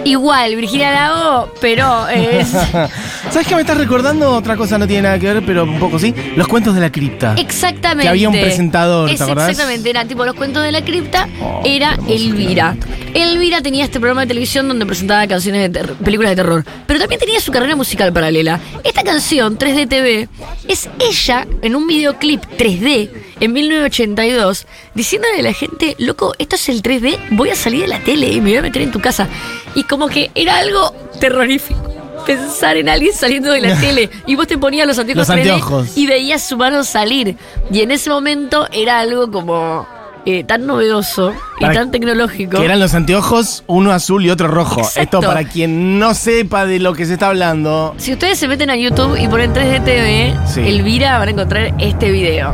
Igual, 0.03 0.55
Virginia 0.55 0.91
Lago, 0.91 1.51
pero 1.59 2.07
es. 2.07 2.51
¿Sabes 3.37 3.49
qué 3.49 3.53
me 3.55 3.61
estás 3.61 3.77
recordando? 3.77 4.31
Otra 4.31 4.57
cosa 4.57 4.79
no 4.79 4.87
tiene 4.87 5.03
nada 5.03 5.19
que 5.19 5.31
ver, 5.31 5.45
pero 5.45 5.63
un 5.63 5.77
poco 5.77 5.99
sí. 5.99 6.11
Los 6.35 6.47
cuentos 6.47 6.73
de 6.73 6.81
la 6.81 6.91
cripta. 6.91 7.35
Exactamente. 7.37 8.01
Que 8.01 8.09
había 8.09 8.29
un 8.29 8.35
presentador, 8.35 9.15
¿te 9.15 9.21
acordás? 9.21 9.51
Exactamente, 9.51 9.91
era 9.91 10.05
tipo 10.05 10.25
los 10.25 10.33
cuentos 10.33 10.63
de 10.63 10.71
la 10.71 10.83
cripta, 10.83 11.29
Oh, 11.39 11.61
era. 11.63 11.99
Elvira. 12.07 12.75
Elvira 13.13 13.61
tenía 13.61 13.85
este 13.85 13.99
programa 13.99 14.21
de 14.21 14.29
televisión 14.29 14.67
donde 14.67 14.87
presentaba 14.87 15.27
canciones 15.27 15.71
de 15.71 15.83
películas 16.03 16.31
de 16.31 16.35
terror, 16.37 16.65
pero 16.87 16.99
también 16.99 17.19
tenía 17.19 17.39
su 17.39 17.51
carrera 17.51 17.75
musical 17.75 18.11
paralela. 18.11 18.59
Esta 18.83 19.03
canción, 19.03 19.59
3D 19.59 19.87
TV, 19.87 20.27
es 20.67 20.89
ella 20.99 21.45
en 21.61 21.75
un 21.75 21.85
videoclip 21.85 22.43
3D 22.57 23.11
en 23.39 23.53
1982, 23.53 24.65
diciéndole 24.95 25.41
a 25.41 25.43
la 25.43 25.53
gente, 25.53 25.95
loco, 25.99 26.33
esto 26.39 26.55
es 26.55 26.69
el 26.69 26.81
3D, 26.81 27.19
voy 27.29 27.51
a 27.51 27.55
salir 27.55 27.81
de 27.81 27.87
la 27.87 27.99
tele 27.99 28.31
y 28.31 28.41
me 28.41 28.49
voy 28.49 28.57
a 28.57 28.61
meter 28.63 28.81
en 28.81 28.89
tu 28.89 28.99
casa. 28.99 29.27
Y 29.75 29.83
como 29.83 30.07
que 30.07 30.31
era 30.33 30.57
algo 30.57 30.91
terrorífico. 31.19 31.86
Pensar 32.27 32.77
en 32.77 32.89
alguien 32.89 33.13
saliendo 33.13 33.51
de 33.51 33.61
la 33.61 33.75
tele 33.79 34.09
y 34.27 34.35
vos 34.35 34.45
te 34.47 34.57
ponías 34.57 34.85
los 34.85 34.99
anteojos, 34.99 35.27
Los 35.27 35.35
3D 35.35 35.39
anteojos. 35.39 35.97
y 35.97 36.05
veías 36.07 36.43
su 36.43 36.57
mano 36.57 36.83
salir. 36.83 37.37
Y 37.71 37.79
en 37.81 37.89
ese 37.91 38.09
momento 38.09 38.67
era 38.71 38.99
algo 38.99 39.31
como 39.31 39.87
eh, 40.25 40.43
tan 40.43 40.67
novedoso 40.67 41.33
y 41.57 41.61
Para- 41.61 41.73
tan 41.73 41.91
tecnológico. 41.91 42.57
Que 42.59 42.65
eran 42.65 42.79
los 42.81 42.93
anteojos, 42.93 43.63
uno 43.67 43.91
azul 43.91 44.25
y 44.25 44.29
otro 44.29 44.47
rojo. 44.49 44.81
Exacto. 44.81 45.19
Esto 45.19 45.21
para 45.21 45.45
quien 45.45 45.97
no 45.99 46.13
sepa 46.13 46.65
de 46.65 46.79
lo 46.79 46.93
que 46.93 47.05
se 47.05 47.13
está 47.13 47.29
hablando. 47.29 47.95
Si 47.97 48.11
ustedes 48.11 48.37
se 48.37 48.47
meten 48.49 48.69
a 48.69 48.75
YouTube 48.75 49.17
y 49.17 49.27
ponen 49.29 49.53
3D 49.53 49.83
TV, 49.85 50.35
Sí. 50.47 50.59
Elvira 50.67 51.17
van 51.17 51.29
a 51.29 51.31
encontrar 51.31 51.73
este 51.79 52.11
video. 52.11 52.53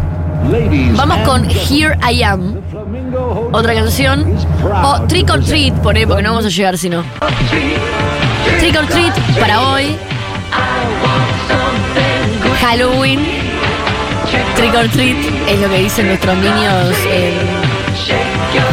Vamos 0.95 1.17
con 1.25 1.49
Here 1.49 1.97
I 2.11 2.21
Am, 2.21 2.57
otra 3.53 3.73
canción. 3.73 4.35
O 4.83 5.01
Trick 5.07 5.29
or 5.31 5.43
Treat, 5.43 5.73
poné, 5.75 6.05
porque 6.05 6.21
no 6.21 6.29
vamos 6.31 6.45
a 6.45 6.49
llegar 6.49 6.77
si 6.77 6.89
no. 6.89 7.03
Trick 8.63 8.77
or 8.79 8.87
Treat 8.87 9.13
para 9.41 9.59
hoy. 9.73 9.97
Halloween. 12.61 13.19
Trick 14.55 14.73
or 14.73 14.87
Treat 14.87 15.17
es 15.49 15.59
lo 15.59 15.67
que 15.69 15.79
dicen 15.79 16.07
nuestros 16.07 16.37
niños. 16.37 16.95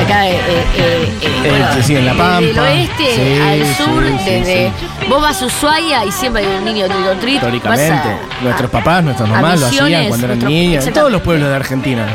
Acá, 0.01 0.29
eh, 0.29 0.37
eh, 0.37 0.65
eh, 0.77 1.19
eh, 1.23 1.65
Eh, 1.77 1.83
sí, 1.83 1.97
en 1.97 2.07
La 2.07 2.13
Del 2.13 2.19
Pampa. 2.55 2.63
oeste 2.63 3.17
Sí, 3.17 3.41
al 3.43 3.67
sur, 3.75 4.05
sí, 4.25 4.31
desde. 4.31 4.73
Vos 5.09 5.21
vas 5.21 5.43
a 5.43 5.47
Ushuaia 5.47 6.05
y 6.05 6.13
siempre 6.13 6.47
hay 6.47 6.57
un 6.59 6.65
niño 6.67 6.87
Trick 6.87 7.07
or 7.09 7.17
Treat. 7.17 7.35
Históricamente. 7.35 8.09
A- 8.09 8.43
nuestros 8.45 8.71
papás, 8.71 9.03
nuestras 9.03 9.29
mamás 9.29 9.59
lo 9.59 9.67
hacían 9.67 10.07
cuando 10.07 10.27
eran 10.27 10.39
niños. 10.39 10.87
En 10.87 10.93
todos 10.93 11.11
los 11.11 11.21
pueblos 11.23 11.49
de 11.49 11.57
Argentina. 11.57 12.07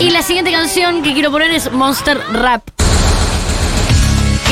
Y 0.00 0.10
la 0.10 0.22
siguiente 0.22 0.50
canción 0.50 1.00
que 1.04 1.12
quiero 1.14 1.30
poner 1.30 1.52
es 1.52 1.70
Monster 1.70 2.20
Rap. 2.32 2.62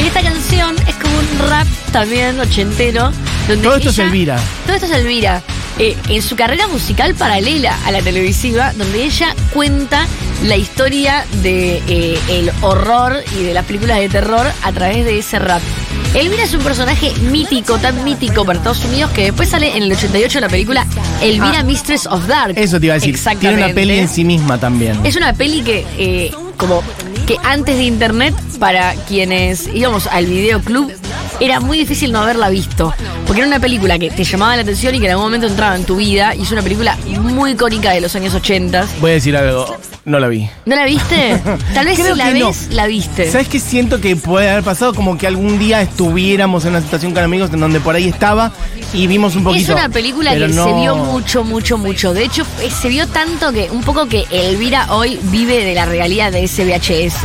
Y 0.02 0.06
esta 0.06 0.22
canción 0.22 0.76
es 0.86 0.94
como 0.96 1.18
un 1.18 1.48
rap 1.48 1.66
también 1.92 2.38
ochentero. 2.38 3.10
Donde 3.48 3.62
Todo 3.64 3.76
esto 3.76 3.90
es 3.90 3.98
ella- 3.98 4.06
Elvira. 4.06 4.40
Todo 4.66 4.74
esto 4.76 4.86
es 4.86 4.92
Elvira. 4.92 5.42
Eh, 5.78 5.94
en 6.08 6.22
su 6.22 6.36
carrera 6.36 6.66
musical 6.68 7.14
paralela 7.14 7.78
a 7.84 7.90
la 7.90 8.00
televisiva, 8.00 8.72
donde 8.74 9.04
ella 9.04 9.34
cuenta 9.52 10.06
la 10.44 10.56
historia 10.56 11.24
de 11.42 11.82
eh, 11.86 12.18
el 12.30 12.50
horror 12.62 13.22
y 13.38 13.42
de 13.44 13.52
las 13.54 13.64
películas 13.66 13.98
de 13.98 14.08
terror 14.08 14.46
a 14.62 14.72
través 14.72 15.04
de 15.04 15.18
ese 15.18 15.38
rap. 15.38 15.60
Elvira 16.14 16.44
es 16.44 16.54
un 16.54 16.62
personaje 16.62 17.12
mítico, 17.30 17.76
tan 17.78 18.02
mítico 18.04 18.44
para 18.46 18.58
Estados 18.58 18.84
Unidos 18.86 19.10
que 19.10 19.24
después 19.24 19.50
sale 19.50 19.76
en 19.76 19.82
el 19.82 19.92
88 19.92 20.40
la 20.40 20.48
película 20.48 20.86
Elvira 21.20 21.58
Ah. 21.60 21.62
Mistress 21.62 22.06
of 22.06 22.26
Dark. 22.26 22.54
Eso 22.56 22.80
te 22.80 22.86
iba 22.86 22.94
a 22.94 22.98
decir. 22.98 23.14
Exactamente. 23.14 23.56
Tiene 23.56 23.64
una 23.66 23.74
peli 23.74 23.98
en 23.98 24.08
sí 24.08 24.24
misma 24.24 24.58
también. 24.58 24.98
Es 25.04 25.16
una 25.16 25.34
peli 25.34 25.60
que, 25.62 25.84
eh, 25.98 26.30
como 26.56 26.82
que 27.26 27.36
antes 27.42 27.76
de 27.76 27.82
internet, 27.84 28.34
para 28.58 28.94
quienes 29.08 29.68
íbamos 29.74 30.06
al 30.06 30.26
videoclub, 30.26 30.92
era 31.40 31.60
muy 31.60 31.78
difícil 31.78 32.12
no 32.12 32.20
haberla 32.20 32.48
visto. 32.50 32.92
Porque 33.26 33.40
era 33.40 33.48
una 33.48 33.60
película 33.60 33.98
que 33.98 34.10
te 34.10 34.24
llamaba 34.24 34.56
la 34.56 34.62
atención 34.62 34.94
y 34.94 34.98
que 35.00 35.06
en 35.06 35.12
algún 35.12 35.26
momento 35.26 35.46
entraba 35.46 35.76
en 35.76 35.84
tu 35.84 35.96
vida. 35.96 36.34
Y 36.34 36.42
es 36.42 36.52
una 36.52 36.62
película 36.62 36.96
muy 37.20 37.52
icónica 37.52 37.90
de 37.92 38.00
los 38.00 38.14
años 38.16 38.34
80. 38.34 38.86
Voy 39.00 39.10
a 39.10 39.14
decir 39.14 39.36
algo. 39.36 39.76
No 40.04 40.20
la 40.20 40.28
vi. 40.28 40.48
¿No 40.66 40.76
la 40.76 40.84
viste? 40.84 41.42
Tal 41.74 41.84
vez 41.86 41.98
Creo 41.98 42.14
si 42.14 42.18
la 42.18 42.30
no. 42.30 42.48
ves, 42.48 42.68
la 42.70 42.86
viste. 42.86 43.28
¿Sabes 43.30 43.48
qué 43.48 43.58
siento 43.58 44.00
que 44.00 44.14
puede 44.14 44.48
haber 44.48 44.62
pasado? 44.62 44.94
Como 44.94 45.18
que 45.18 45.26
algún 45.26 45.58
día 45.58 45.82
estuviéramos 45.82 46.64
en 46.64 46.70
una 46.70 46.80
situación 46.80 47.12
con 47.12 47.24
amigos 47.24 47.50
en 47.52 47.58
donde 47.58 47.80
por 47.80 47.96
ahí 47.96 48.06
estaba 48.08 48.52
y 48.92 49.08
vimos 49.08 49.34
un 49.34 49.42
poquito. 49.42 49.72
Es 49.72 49.76
una 49.76 49.88
película 49.88 50.32
que 50.32 50.46
no- 50.46 50.64
se 50.64 50.72
vio 50.80 50.94
mucho, 50.94 51.42
mucho, 51.42 51.76
mucho. 51.76 52.14
De 52.14 52.22
hecho, 52.22 52.46
se 52.80 52.88
vio 52.88 53.08
tanto 53.08 53.52
que 53.52 53.68
un 53.72 53.82
poco 53.82 54.06
que 54.06 54.24
Elvira 54.30 54.86
hoy 54.94 55.18
vive 55.24 55.64
de 55.64 55.74
la 55.74 55.86
realidad 55.86 56.30
de 56.30 56.44
ese 56.44 56.64
VHS. 56.64 57.16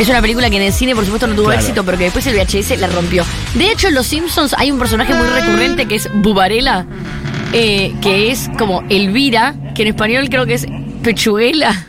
Es 0.00 0.08
una 0.08 0.20
película 0.22 0.48
que 0.48 0.56
en 0.56 0.62
el 0.62 0.72
cine, 0.72 0.94
por 0.94 1.04
supuesto, 1.04 1.26
no 1.26 1.34
tuvo 1.34 1.46
Claro. 1.46 1.60
éxito, 1.60 1.84
pero 1.84 1.98
que 1.98 2.04
después 2.04 2.26
el 2.26 2.34
VHS 2.34 2.78
la 2.78 2.86
rompió. 2.86 3.24
De 3.54 3.70
hecho, 3.70 3.88
en 3.88 3.94
Los 3.94 4.06
Simpsons 4.06 4.54
hay 4.56 4.70
un 4.70 4.78
personaje 4.78 5.12
muy 5.14 5.26
recurrente 5.28 5.86
que 5.86 5.96
es 5.96 6.08
Bubarela, 6.12 6.86
eh, 7.52 7.94
que 8.00 8.30
es 8.30 8.48
como 8.58 8.82
Elvira, 8.88 9.54
que 9.74 9.82
en 9.82 9.88
español 9.88 10.28
creo 10.30 10.46
que 10.46 10.54
es 10.54 10.66
Pechuguela. 11.02 11.86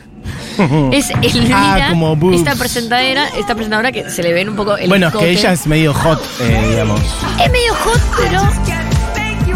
Es 0.92 1.08
Elvira, 1.22 1.86
Ah, 1.86 1.86
como 1.88 2.14
boobs. 2.14 2.36
esta 2.36 2.54
presentadora, 2.54 3.26
esta 3.38 3.54
presentadora 3.54 3.90
que 3.90 4.10
se 4.10 4.22
le 4.22 4.34
ven 4.34 4.50
un 4.50 4.56
poco 4.56 4.76
el 4.76 4.86
Bueno, 4.90 5.08
es 5.08 5.14
que 5.14 5.30
ella 5.30 5.52
es 5.54 5.66
medio 5.66 5.94
hot, 5.94 6.22
eh, 6.40 6.66
digamos. 6.68 7.00
es 7.42 7.50
medio 7.50 7.74
hot, 7.76 8.00
pero 8.18 8.42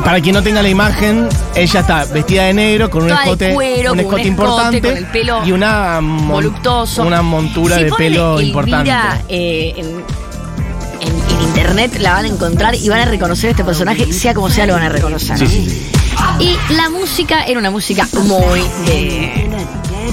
Para 0.04 0.20
quien 0.20 0.34
no 0.34 0.42
tenga 0.42 0.62
la 0.62 0.68
imagen, 0.68 1.28
ella 1.54 1.80
está 1.80 2.04
vestida 2.04 2.44
de 2.44 2.54
negro 2.54 2.88
con 2.90 3.02
un 3.02 3.08
Toda 3.08 3.20
de 3.20 3.24
escote, 3.26 3.54
cuero, 3.54 3.72
un 3.80 3.84
con 3.84 3.92
un 3.92 4.00
escote 4.00 4.22
escote, 4.22 4.28
importante 4.28 4.80
con 4.88 4.96
el 4.96 5.06
pelo 5.06 5.46
y 5.46 5.52
una 5.52 6.00
voluptuoso. 6.02 7.02
una 7.04 7.22
montura 7.22 7.76
Si 7.78 7.84
de 7.84 7.92
pelo 7.92 8.38
Elvira, 8.38 8.48
importante. 8.48 8.90
eh, 9.28 9.74
en, 9.76 9.86
en- 9.86 11.36
en 11.36 11.42
internet 11.42 11.98
la 12.00 12.12
van 12.14 12.24
a 12.24 12.28
encontrar 12.28 12.74
y 12.74 12.88
van 12.88 13.00
a 13.00 13.04
reconocer 13.06 13.50
este 13.50 13.64
personaje, 13.64 14.12
sea 14.12 14.32
como 14.34 14.48
sea, 14.48 14.66
lo 14.66 14.74
van 14.74 14.84
a 14.84 14.88
reconocer. 14.88 15.38
Sí, 15.38 15.46
sí, 15.46 15.68
sí. 15.68 15.90
Y 16.38 16.74
la 16.74 16.88
música 16.88 17.44
era 17.44 17.58
una 17.58 17.70
música 17.70 18.06
muy 18.24 18.60
de 18.86 19.48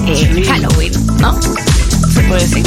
eh, 0.06 0.44
Halloween, 0.46 0.92
¿no? 1.18 1.40
Se 1.40 2.20
puede 2.22 2.42
decir. 2.42 2.64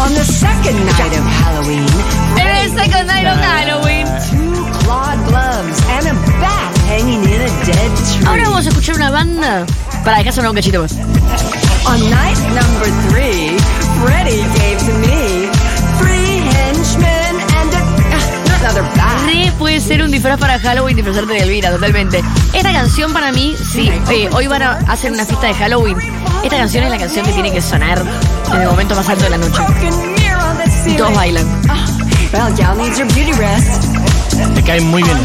On 0.00 0.12
the 0.14 0.24
second 0.24 0.84
night 0.84 1.12
of 1.18 1.24
Halloween, 1.44 1.86
second 2.76 3.06
night 3.06 3.26
of 3.26 3.38
Halloween. 3.40 4.06
Escuchar 8.84 8.96
una 8.96 9.10
banda 9.10 9.66
para 10.04 10.18
dejar 10.18 10.34
sonar 10.34 10.50
un 10.50 10.56
cachito 10.56 10.82
más. 10.82 10.92
On 11.86 12.10
night 12.10 12.36
number 12.48 12.90
three, 13.08 13.56
Freddy 14.02 14.42
gave 14.58 14.78
to 14.78 14.92
me 14.98 15.48
three 15.98 16.40
henchmen 16.52 17.40
and 17.56 17.72
a, 17.72 18.60
another 18.60 18.82
bat. 18.94 19.24
Re 19.24 19.50
puede 19.58 19.80
ser 19.80 20.02
un 20.02 20.10
disfraz 20.10 20.38
para 20.38 20.58
Halloween 20.58 20.96
disfrazarte 20.96 21.32
de 21.32 21.40
Elvira, 21.40 21.70
totalmente. 21.70 22.22
Esta 22.52 22.72
canción 22.72 23.14
para 23.14 23.32
mí, 23.32 23.54
sí, 23.72 23.90
eh, 24.10 24.28
hoy 24.32 24.48
van 24.48 24.62
a 24.62 24.72
hacer 24.88 25.12
una 25.12 25.24
fiesta 25.24 25.46
de 25.46 25.54
Halloween. 25.54 25.96
Esta 26.42 26.56
canción 26.58 26.84
es 26.84 26.90
la 26.90 26.98
canción 26.98 27.24
que 27.24 27.32
tiene 27.32 27.52
que 27.52 27.62
sonar 27.62 28.02
en 28.52 28.60
el 28.60 28.68
momento 28.68 28.94
más 28.94 29.08
alto 29.08 29.24
de 29.24 29.30
la 29.30 29.38
noche. 29.38 29.62
Y 30.86 30.94
todos 30.96 31.14
bailan. 31.14 31.46
Ah, 31.70 31.86
well, 32.34 32.54
gal 32.54 32.76
needs 32.76 32.98
her 32.98 33.06
beauty 33.06 33.32
rest. 33.32 34.13
Te 34.54 34.62
cae 34.62 34.80
muy 34.80 35.02
bien. 35.02 35.16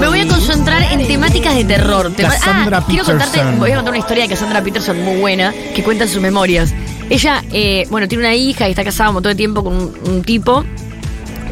Me 0.00 0.08
voy 0.08 0.20
a 0.20 0.26
concentrar 0.28 0.82
en 0.92 1.06
temáticas 1.06 1.54
de 1.54 1.64
terror. 1.64 2.12
Tema- 2.14 2.30
Cassandra 2.30 2.78
ah, 2.78 2.86
quiero 2.88 3.04
contarte, 3.04 3.42
voy 3.58 3.70
a 3.70 3.76
contar 3.76 3.92
una 3.92 3.98
historia 3.98 4.24
de 4.24 4.28
Cassandra 4.30 4.62
Peterson 4.62 5.02
muy 5.02 5.18
buena 5.20 5.52
que 5.74 5.82
cuenta 5.82 6.04
en 6.04 6.10
sus 6.10 6.20
memorias. 6.20 6.72
Ella, 7.10 7.42
eh, 7.52 7.86
bueno, 7.90 8.08
tiene 8.08 8.24
una 8.24 8.34
hija 8.34 8.66
y 8.66 8.70
está 8.70 8.84
casada 8.84 9.10
un 9.10 9.14
montón 9.14 9.30
de 9.32 9.36
tiempo 9.36 9.62
con 9.62 9.74
un, 9.74 9.94
un 10.06 10.22
tipo 10.22 10.64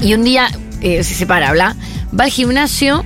y 0.00 0.14
un 0.14 0.25
día 0.25 0.49
eh, 0.81 1.04
se 1.04 1.14
separa, 1.14 1.52
bla, 1.52 1.76
va 2.19 2.25
al 2.25 2.31
gimnasio 2.31 3.04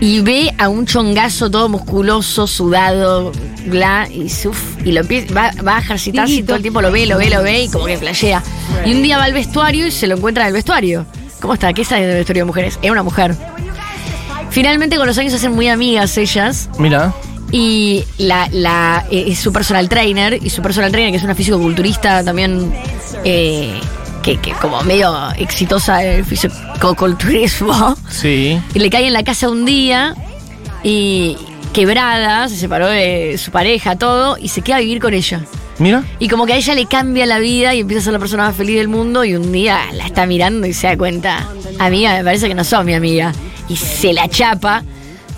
y 0.00 0.20
ve 0.20 0.52
a 0.58 0.68
un 0.68 0.84
chongazo 0.86 1.50
todo 1.50 1.68
musculoso, 1.68 2.46
sudado, 2.46 3.32
bla, 3.66 4.06
y, 4.12 4.28
suf, 4.28 4.58
y 4.84 4.92
lo 4.92 5.00
empieza, 5.00 5.32
va, 5.32 5.50
va 5.66 5.76
a 5.76 5.80
ejercitarse 5.80 6.34
y 6.34 6.42
todo 6.42 6.56
el 6.56 6.62
tiempo 6.62 6.82
lo 6.82 6.90
ve, 6.92 7.06
lo 7.06 7.16
ve, 7.16 7.30
lo 7.30 7.42
ve 7.42 7.62
y 7.64 7.68
como 7.68 7.86
que 7.86 7.96
flashea. 7.96 8.42
Y 8.84 8.92
un 8.92 9.02
día 9.02 9.16
va 9.16 9.24
al 9.24 9.32
vestuario 9.32 9.86
y 9.86 9.90
se 9.92 10.06
lo 10.06 10.16
encuentra 10.16 10.42
en 10.44 10.48
el 10.48 10.52
vestuario. 10.54 11.06
¿Cómo 11.40 11.54
está? 11.54 11.72
¿Qué 11.72 11.84
sabe 11.84 12.06
del 12.06 12.16
vestuario 12.18 12.42
de 12.42 12.46
mujeres? 12.46 12.78
Era 12.82 12.92
una 12.92 13.02
mujer. 13.02 13.34
Finalmente 14.50 14.96
con 14.96 15.06
los 15.06 15.18
años 15.18 15.32
se 15.32 15.38
hacen 15.38 15.52
muy 15.52 15.68
amigas 15.68 16.16
ellas 16.16 16.68
Mira. 16.78 17.12
y 17.50 18.04
la, 18.18 18.48
la, 18.52 19.04
eh, 19.10 19.24
es 19.28 19.40
su 19.40 19.52
personal 19.52 19.88
trainer 19.88 20.38
y 20.40 20.48
su 20.50 20.62
personal 20.62 20.92
trainer 20.92 21.10
que 21.10 21.16
es 21.18 21.24
una 21.24 21.34
fisicoculturista 21.34 22.22
también 22.22 22.72
eh, 23.24 23.80
que, 24.22 24.36
que 24.36 24.52
como 24.52 24.80
medio 24.84 25.12
exitosa 25.36 26.04
en 26.04 26.18
el 26.18 26.24
fisicoculturismo 26.24 27.96
Sí. 28.08 28.60
y 28.74 28.78
le 28.78 28.90
cae 28.90 29.06
en 29.08 29.12
la 29.12 29.24
casa 29.24 29.48
un 29.48 29.64
día 29.64 30.14
y 30.84 31.36
quebrada, 31.72 32.48
se 32.48 32.56
separó 32.56 32.86
de 32.86 33.36
su 33.42 33.50
pareja, 33.50 33.96
todo, 33.96 34.38
y 34.38 34.48
se 34.48 34.62
queda 34.62 34.76
a 34.76 34.80
vivir 34.80 35.00
con 35.00 35.12
ella. 35.14 35.40
Mira. 35.78 36.04
Y 36.18 36.28
como 36.28 36.46
que 36.46 36.52
a 36.52 36.56
ella 36.56 36.74
le 36.74 36.86
cambia 36.86 37.26
la 37.26 37.38
vida 37.38 37.74
y 37.74 37.80
empieza 37.80 38.00
a 38.00 38.04
ser 38.04 38.12
la 38.12 38.18
persona 38.18 38.44
más 38.44 38.56
feliz 38.56 38.76
del 38.76 38.88
mundo 38.88 39.24
y 39.24 39.34
un 39.34 39.50
día 39.52 39.80
la 39.94 40.06
está 40.06 40.26
mirando 40.26 40.66
y 40.66 40.72
se 40.72 40.86
da 40.86 40.96
cuenta, 40.96 41.46
amiga, 41.78 42.12
me 42.16 42.24
parece 42.24 42.48
que 42.48 42.54
no 42.54 42.64
sos 42.64 42.84
mi 42.84 42.94
amiga. 42.94 43.32
Y 43.68 43.76
se 43.76 44.12
la 44.12 44.28
chapa. 44.28 44.82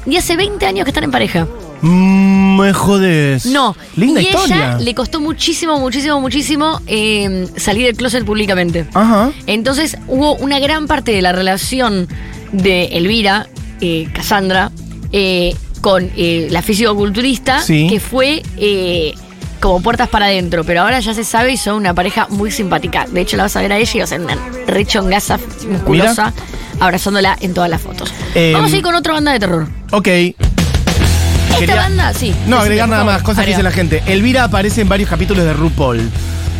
Y 0.05 0.16
hace 0.16 0.37
20 0.37 0.64
años 0.66 0.85
que 0.85 0.90
están 0.90 1.05
en 1.05 1.11
pareja. 1.11 1.47
Mm, 1.81 2.61
me 2.61 2.73
jodes. 2.73 3.47
No. 3.47 3.76
Linda 3.97 4.21
y 4.21 4.26
historia. 4.26 4.57
ella 4.57 4.78
le 4.78 4.95
costó 4.95 5.21
muchísimo, 5.21 5.78
muchísimo, 5.78 6.21
muchísimo 6.21 6.81
eh, 6.87 7.49
salir 7.57 7.87
del 7.87 7.97
closet 7.97 8.25
públicamente. 8.25 8.87
Ajá. 8.95 9.31
Entonces 9.47 9.97
hubo 10.09 10.35
una 10.37 10.59
gran 10.59 10.87
parte 10.87 11.12
de 11.12 11.23
la 11.23 11.33
relación 11.33 12.09
de 12.52 12.85
Elvira, 12.93 13.49
eh, 13.81 14.09
Cassandra, 14.12 14.71
eh, 15.12 15.55
con 15.81 16.11
eh, 16.16 16.49
la 16.50 16.62
fisicoculturista, 16.62 17.61
Sí. 17.61 17.87
que 17.90 18.00
fue 18.00 18.43
eh, 18.57 19.14
como 19.61 19.81
puertas 19.83 20.09
para 20.09 20.27
adentro, 20.27 20.65
pero 20.65 20.83
ahora 20.83 21.01
ya 21.01 21.15
se 21.15 21.25
sabe 21.25 21.53
y 21.53 21.57
son 21.57 21.77
una 21.77 21.95
pareja 21.95 22.27
muy 22.31 22.51
simpática. 22.51 23.07
De 23.11 23.21
hecho, 23.21 23.37
la 23.37 23.45
vas 23.45 23.57
a 23.57 23.61
ver 23.61 23.73
a 23.73 23.79
ella 23.79 23.91
y 23.95 23.99
va 23.99 24.05
a 24.17 24.21
una 24.21 24.37
rechongaza 24.67 25.39
musculosa, 25.71 26.33
abrazándola 26.81 27.37
en 27.41 27.55
todas 27.55 27.71
las 27.71 27.81
fotos. 27.81 28.13
Eh, 28.35 28.53
Vamos 28.55 28.73
a 28.73 28.77
ir 28.77 28.83
con 28.83 28.95
otra 28.95 29.15
banda 29.15 29.33
de 29.33 29.41
terror. 29.41 29.67
Ok. 29.93 30.09
Esta 30.09 31.59
Quería- 31.59 31.77
banda, 31.77 32.13
sí. 32.13 32.35
No, 32.47 32.59
agregar 32.59 32.89
nada 32.89 33.05
más, 33.05 33.23
cosas 33.23 33.45
que 33.45 33.51
dice 33.53 33.63
la 33.63 33.71
gente. 33.71 34.03
Elvira 34.07 34.45
aparece 34.45 34.83
en 34.83 34.89
varios 34.89 35.09
capítulos 35.09 35.45
de 35.45 35.53
RuPaul, 35.55 36.11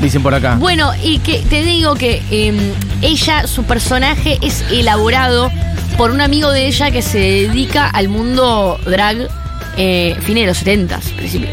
dicen 0.01 0.23
por 0.23 0.33
acá. 0.35 0.57
Bueno, 0.59 0.93
y 1.03 1.19
que 1.19 1.41
te 1.41 1.63
digo 1.63 1.95
que 1.97 2.23
eh, 2.31 2.73
ella, 3.03 3.47
su 3.47 3.65
personaje 3.65 4.39
es 4.41 4.65
elaborado 4.71 5.51
por 5.99 6.11
un 6.13 6.21
amigo 6.23 6.51
de 6.51 6.67
ella 6.67 6.91
que 6.91 7.03
se 7.03 7.19
dedica 7.19 7.87
al 7.89 8.09
mundo 8.09 8.79
drag 8.87 9.29
eh, 9.77 10.17
fin 10.23 10.35
de 10.35 10.47
los 10.47 10.59
70 10.59 11.01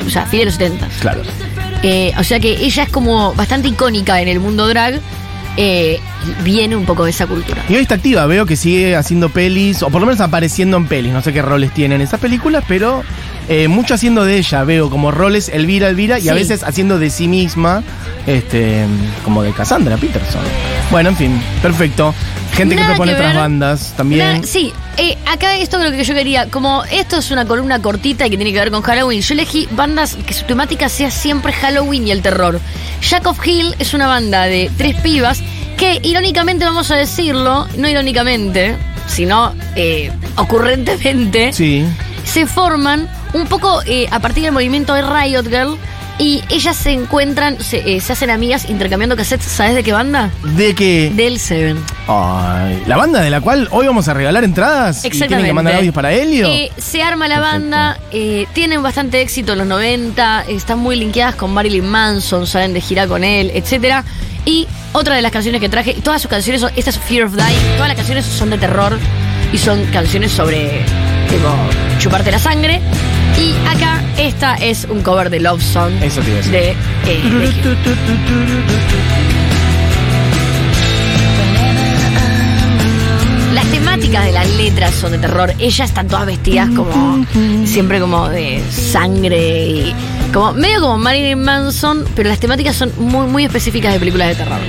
o 0.05 0.09
sea, 0.09 0.25
fin 0.25 0.39
de 0.39 0.45
los 0.45 0.55
70 0.55 0.87
Claro. 0.99 1.21
Eh, 1.83 2.13
o 2.17 2.23
sea 2.23 2.39
que 2.39 2.51
ella 2.51 2.83
es 2.83 2.89
como 2.89 3.33
bastante 3.33 3.67
icónica 3.67 4.21
en 4.21 4.29
el 4.29 4.39
mundo 4.39 4.67
drag 4.67 5.01
eh, 5.55 5.99
viene 6.43 6.75
un 6.75 6.85
poco 6.85 7.03
de 7.03 7.11
esa 7.11 7.27
cultura. 7.27 7.63
Y 7.69 7.75
hoy 7.75 7.81
está 7.81 7.95
activa, 7.95 8.25
veo 8.25 8.45
que 8.45 8.55
sigue 8.55 8.95
haciendo 8.95 9.29
pelis, 9.29 9.83
o 9.83 9.89
por 9.89 10.01
lo 10.01 10.07
menos 10.07 10.19
apareciendo 10.19 10.77
en 10.77 10.87
pelis. 10.87 11.13
No 11.13 11.21
sé 11.21 11.31
qué 11.31 11.41
roles 11.43 11.71
tienen 11.73 12.01
esas 12.01 12.19
películas, 12.19 12.63
pero 12.67 13.03
eh, 13.49 13.67
mucho 13.67 13.93
haciendo 13.93 14.25
de 14.25 14.37
ella. 14.37 14.63
Veo 14.63 14.89
como 14.89 15.11
roles 15.11 15.49
Elvira, 15.49 15.89
Elvira, 15.89 16.17
y 16.17 16.29
a 16.29 16.33
veces 16.33 16.63
haciendo 16.63 16.97
de 16.97 17.11
sí 17.11 17.27
misma, 17.27 17.83
este, 18.25 18.85
como 19.23 19.43
de 19.43 19.51
Cassandra 19.51 19.97
Peterson. 19.97 20.41
Bueno, 20.89 21.09
en 21.09 21.17
fin, 21.17 21.41
perfecto. 21.61 22.15
Gente 22.53 22.75
que 22.75 22.83
propone 22.83 23.11
que 23.13 23.17
otras 23.17 23.35
bandas 23.35 23.93
también. 23.97 24.19
Nada, 24.19 24.41
sí, 24.47 24.71
eh, 24.97 25.17
acá 25.25 25.55
esto 25.57 25.79
es 25.79 25.85
lo 25.85 25.91
que 25.97 26.03
yo 26.03 26.13
quería. 26.13 26.49
Como 26.49 26.83
esto 26.91 27.17
es 27.17 27.31
una 27.31 27.45
columna 27.45 27.81
cortita 27.81 28.27
y 28.27 28.29
que 28.29 28.37
tiene 28.37 28.53
que 28.53 28.59
ver 28.59 28.71
con 28.71 28.81
Halloween, 28.83 29.21
yo 29.21 29.33
elegí 29.33 29.67
bandas 29.71 30.15
que 30.25 30.33
su 30.33 30.45
temática 30.45 30.87
sea 30.89 31.09
siempre 31.09 31.51
Halloween 31.53 32.07
y 32.07 32.11
el 32.11 32.21
terror. 32.21 32.59
Jack 33.01 33.25
of 33.27 33.45
Hill 33.45 33.75
es 33.79 33.93
una 33.93 34.07
banda 34.07 34.43
de 34.43 34.71
tres 34.77 34.95
pibas 35.01 35.41
que, 35.77 35.99
irónicamente, 36.03 36.63
vamos 36.65 36.91
a 36.91 36.95
decirlo, 36.95 37.67
no 37.77 37.89
irónicamente, 37.89 38.75
sino 39.07 39.53
eh, 39.75 40.11
ocurrentemente, 40.35 41.51
Sí. 41.53 41.85
se 42.23 42.45
forman 42.45 43.09
un 43.33 43.47
poco 43.47 43.81
eh, 43.85 44.07
a 44.11 44.19
partir 44.19 44.43
del 44.43 44.51
movimiento 44.51 44.93
de 44.93 45.01
Riot 45.01 45.43
Girl. 45.49 45.77
Y 46.19 46.43
ellas 46.51 46.77
se 46.77 46.91
encuentran, 46.91 47.59
se, 47.59 47.95
eh, 47.95 47.99
se 47.99 48.13
hacen 48.13 48.29
amigas 48.29 48.69
intercambiando 48.69 49.15
cassettes, 49.15 49.47
¿sabes 49.47 49.73
de 49.73 49.81
qué 49.83 49.93
banda? 49.93 50.29
De 50.55 50.75
que. 50.75 51.11
Del 51.15 51.39
Seven. 51.39 51.77
Ay, 52.07 52.83
la 52.85 52.97
banda 52.97 53.21
de 53.21 53.29
la 53.29 53.39
cual 53.39 53.67
hoy 53.71 53.87
vamos 53.87 54.07
a 54.09 54.13
regalar 54.13 54.43
entradas. 54.43 54.97
Y 54.97 55.01
tienen 55.09 55.13
Exactamente. 55.15 55.47
que 55.49 55.53
mandar 55.53 55.75
audios 55.75 55.93
para 55.95 56.11
Helio. 56.11 56.47
Eh, 56.49 56.71
se 56.77 57.01
arma 57.01 57.27
la 57.27 57.35
Perfecto. 57.35 57.59
banda, 57.61 57.97
eh, 58.11 58.45
tienen 58.53 58.83
bastante 58.83 59.21
éxito 59.21 59.53
en 59.53 59.59
los 59.59 59.67
90, 59.67 60.43
están 60.49 60.79
muy 60.79 60.95
linkeadas 60.97 61.35
con 61.35 61.53
Marilyn 61.53 61.85
Manson, 61.87 62.45
salen 62.45 62.73
de 62.73 62.81
gira 62.81 63.07
con 63.07 63.23
él, 63.23 63.51
etc. 63.53 64.03
Y 64.45 64.67
otra 64.91 65.15
de 65.15 65.21
las 65.21 65.31
canciones 65.31 65.61
que 65.61 65.69
traje, 65.69 65.93
todas 66.03 66.21
sus 66.21 66.29
canciones 66.29 66.61
son, 66.61 66.71
esta 66.75 66.89
es 66.89 66.99
Fear 66.99 67.25
of 67.27 67.35
Dying, 67.35 67.75
todas 67.77 67.87
las 67.87 67.95
canciones 67.95 68.25
son 68.25 68.49
de 68.49 68.57
terror 68.57 68.97
y 69.53 69.57
son 69.57 69.83
canciones 69.85 70.31
sobre, 70.33 70.83
tipo, 71.29 71.49
chuparte 71.99 72.31
la 72.31 72.39
sangre. 72.39 72.81
Y 73.39 73.55
acá, 73.67 74.03
esta 74.17 74.55
es 74.55 74.85
un 74.89 75.01
cover 75.01 75.29
de 75.31 75.39
Love 75.39 75.63
Song 75.63 75.91
Eso 76.03 76.21
te 76.21 76.27
iba 76.29 76.37
a 76.39 76.41
decir. 76.41 76.51
de, 76.51 76.69
eh, 76.69 76.75
de 77.05 77.47
son 84.91 85.11
de 85.11 85.19
terror. 85.19 85.53
Ellas 85.59 85.89
están 85.89 86.07
todas 86.07 86.25
vestidas 86.25 86.69
como 86.75 87.25
siempre 87.65 87.99
como 87.99 88.27
de 88.29 88.63
sangre 88.69 89.67
y 89.67 89.95
como 90.33 90.53
medio 90.53 90.81
como 90.81 90.97
Marilyn 90.97 91.41
Manson, 91.43 92.05
pero 92.15 92.29
las 92.29 92.39
temáticas 92.39 92.75
son 92.75 92.91
muy 92.97 93.27
muy 93.27 93.45
específicas 93.45 93.93
de 93.93 93.99
películas 93.99 94.29
de 94.29 94.35
terror. 94.35 94.59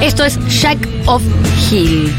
Esto 0.00 0.24
es 0.24 0.38
Jack 0.60 0.78
of 1.06 1.22
Hill. 1.70 2.12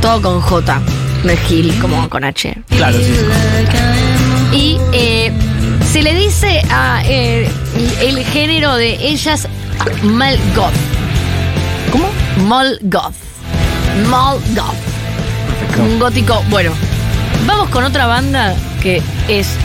Todo 0.00 0.20
con 0.20 0.40
J, 0.40 0.80
no 1.24 1.30
es 1.30 1.50
Hill 1.50 1.72
como 1.80 2.08
con 2.08 2.24
H. 2.24 2.56
Claro, 2.68 2.98
sí, 2.98 3.04
sí. 3.04 4.56
Y 4.56 4.78
eh, 4.92 5.32
se 5.90 6.02
le 6.02 6.14
dice 6.14 6.62
a 6.70 7.02
eh, 7.06 7.48
el 8.00 8.24
género 8.24 8.74
de 8.76 8.94
ellas 9.06 9.48
Mal 10.02 10.38
Goth. 10.54 10.72
¿Cómo? 11.90 12.08
Mall 12.48 12.78
Goth. 12.82 13.14
Mall 14.08 14.40
Goth. 14.54 14.91
Un 15.78 15.98
gótico. 15.98 16.42
Bueno, 16.50 16.72
vamos 17.46 17.68
con 17.70 17.84
otra 17.84 18.06
banda 18.06 18.54
que 18.82 19.02
es 19.28 19.56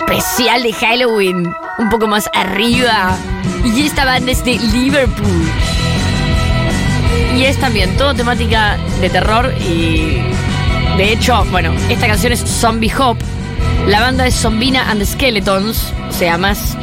especial 0.00 0.62
de 0.62 0.72
Halloween. 0.72 1.52
Un 1.78 1.88
poco 1.90 2.06
más 2.06 2.28
arriba. 2.34 3.16
Y 3.64 3.86
esta 3.86 4.04
banda 4.04 4.32
es 4.32 4.44
de 4.44 4.58
Liverpool. 4.58 5.50
Y 7.36 7.44
es 7.44 7.58
también 7.58 7.96
todo 7.96 8.14
temática 8.14 8.76
de 9.00 9.10
terror 9.10 9.52
y. 9.60 10.22
De 10.96 11.12
hecho, 11.12 11.44
bueno, 11.50 11.72
esta 11.90 12.06
canción 12.06 12.32
es 12.32 12.40
Zombie 12.40 12.92
Hop. 12.98 13.18
La 13.86 14.00
banda 14.00 14.26
es 14.26 14.34
Zombina 14.34 14.90
and 14.90 15.00
the 15.00 15.06
Skeletons. 15.06 15.92
O 16.08 16.12
sea, 16.12 16.38
más 16.38 16.76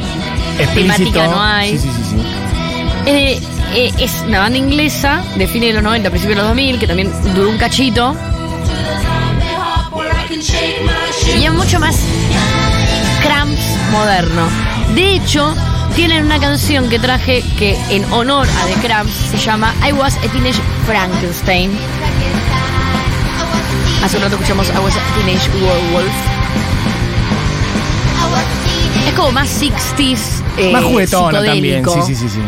Explícito. 0.58 0.94
temática 0.96 1.26
no 1.26 1.42
hay. 1.42 1.72
Sí, 1.72 1.78
sí, 1.78 1.90
sí, 1.90 2.02
sí. 2.10 2.22
Eh, 3.06 3.40
eh, 3.74 3.92
es 3.98 4.22
una 4.26 4.38
banda 4.40 4.56
inglesa 4.58 5.22
de 5.36 5.48
fines 5.48 5.70
de 5.70 5.74
los 5.74 5.82
90, 5.82 6.10
principios 6.10 6.36
de 6.36 6.42
los 6.42 6.48
2000, 6.50 6.78
que 6.78 6.86
también 6.86 7.10
duró 7.34 7.50
un 7.50 7.58
cachito. 7.58 8.14
Y 11.38 11.44
es 11.46 11.52
mucho 11.52 11.78
más 11.80 11.96
cramps 13.22 13.60
moderno. 13.90 14.48
De 14.94 15.14
hecho, 15.16 15.54
tienen 15.94 16.24
una 16.26 16.38
canción 16.38 16.88
que 16.88 16.98
traje 16.98 17.42
que 17.58 17.76
en 17.90 18.04
honor 18.12 18.46
a 18.48 18.66
The 18.66 18.86
Cramps 18.86 19.12
se 19.30 19.38
llama 19.38 19.74
I 19.86 19.92
Was 19.92 20.16
a 20.16 20.20
Teenage 20.32 20.60
Frankenstein. 20.86 21.70
Hace 24.04 24.16
un 24.16 24.22
rato 24.22 24.34
escuchamos 24.36 24.68
I 24.68 24.78
Was 24.78 24.94
a 24.96 25.14
Teenage 25.14 25.48
Werewolf. 25.50 26.12
Es 29.08 29.12
como 29.14 29.32
más 29.32 29.48
60s. 29.60 30.18
eh, 30.58 30.72
Más 30.72 30.84
juguetona 30.84 31.44
también. 31.44 31.84
Sí, 31.84 32.00
sí, 32.06 32.14
sí, 32.14 32.28
sí. 32.28 32.40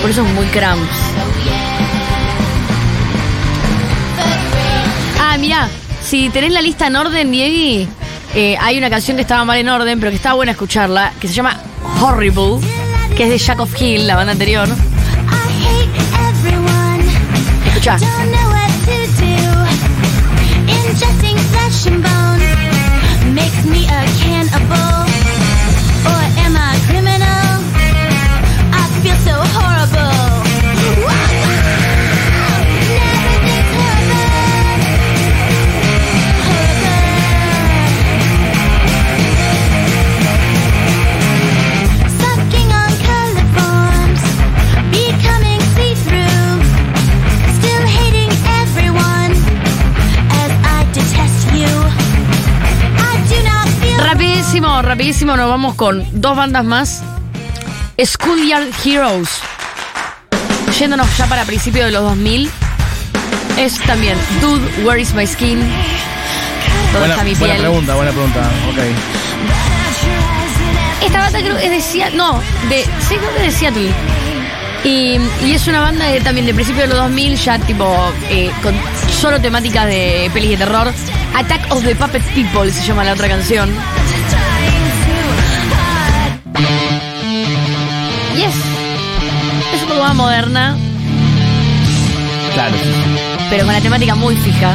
Por 0.00 0.10
eso 0.10 0.22
es 0.24 0.32
muy 0.34 0.46
cramps. 0.46 0.86
Mirá, 5.38 5.68
si 6.02 6.30
tenés 6.30 6.52
la 6.52 6.60
lista 6.60 6.86
en 6.86 6.96
orden, 6.96 7.30
Diegui, 7.30 7.88
eh, 8.34 8.56
hay 8.60 8.78
una 8.78 8.90
canción 8.90 9.16
que 9.16 9.22
estaba 9.22 9.44
mal 9.44 9.58
en 9.58 9.68
orden, 9.68 9.98
pero 9.98 10.10
que 10.10 10.16
estaba 10.16 10.34
buena 10.34 10.52
escucharla, 10.52 11.12
que 11.20 11.28
se 11.28 11.34
llama 11.34 11.60
Horrible, 12.00 12.58
que 13.16 13.24
es 13.24 13.30
de 13.30 13.38
Jack 13.38 13.60
of 13.60 13.80
Hill, 13.80 14.06
la 14.06 14.16
banda 14.16 14.32
anterior. 14.32 14.68
Escuchá. 17.66 17.98
Makes 23.34 23.64
me 23.66 23.86
a 23.86 24.97
Rapidísimo, 54.82 54.82
rapidísimo, 54.82 55.36
nos 55.36 55.48
vamos 55.48 55.74
con 55.74 56.04
dos 56.20 56.36
bandas 56.36 56.64
más. 56.64 57.02
Schoolyard 58.00 58.68
Heroes. 58.84 59.28
Yéndonos 60.78 61.06
ya 61.16 61.26
para 61.26 61.44
principios 61.44 61.86
de 61.86 61.92
los 61.92 62.02
2000. 62.02 62.48
Es 63.58 63.78
también 63.80 64.16
Dude, 64.40 64.84
Where 64.84 65.00
is 65.00 65.12
my 65.14 65.26
skin? 65.26 65.58
¿Dónde 65.58 66.98
Buena, 67.00 67.14
está 67.14 67.24
mi 67.24 67.34
buena 67.34 67.54
piel? 67.54 67.66
pregunta, 67.66 67.94
buena 67.96 68.12
pregunta. 68.12 68.40
Ok. 68.70 68.78
Esta 71.06 71.20
banda 71.22 71.40
creo 71.40 71.56
que 71.56 71.64
es 71.64 71.70
de 71.70 71.80
Seattle. 71.80 72.16
No, 72.16 72.40
de, 72.68 72.84
sí, 73.08 73.16
creo 73.16 73.30
que 73.34 73.46
es 73.46 73.52
de 73.52 73.58
Seattle. 73.58 73.90
Y, 74.84 75.18
y 75.44 75.52
es 75.54 75.66
una 75.66 75.80
banda 75.80 76.04
de- 76.06 76.20
también 76.20 76.46
de 76.46 76.54
principios 76.54 76.84
de 76.88 76.94
los 76.94 76.98
2000, 76.98 77.36
ya 77.36 77.58
tipo 77.58 78.12
eh, 78.30 78.50
con 78.62 78.74
solo 79.10 79.40
temáticas 79.40 79.86
de 79.86 80.30
pelis 80.32 80.50
de 80.50 80.56
terror. 80.58 80.92
Attack 81.34 81.66
of 81.72 81.84
the 81.84 81.96
Puppet 81.96 82.22
People 82.32 82.70
se 82.70 82.84
llama 82.86 83.02
la 83.02 83.12
otra 83.14 83.26
canción. 83.28 83.68
Moderna, 90.18 90.76
Claro, 92.54 92.76
pero 93.50 93.64
con 93.64 93.72
la 93.72 93.80
temática 93.80 94.14
muy 94.16 94.34
fija. 94.36 94.74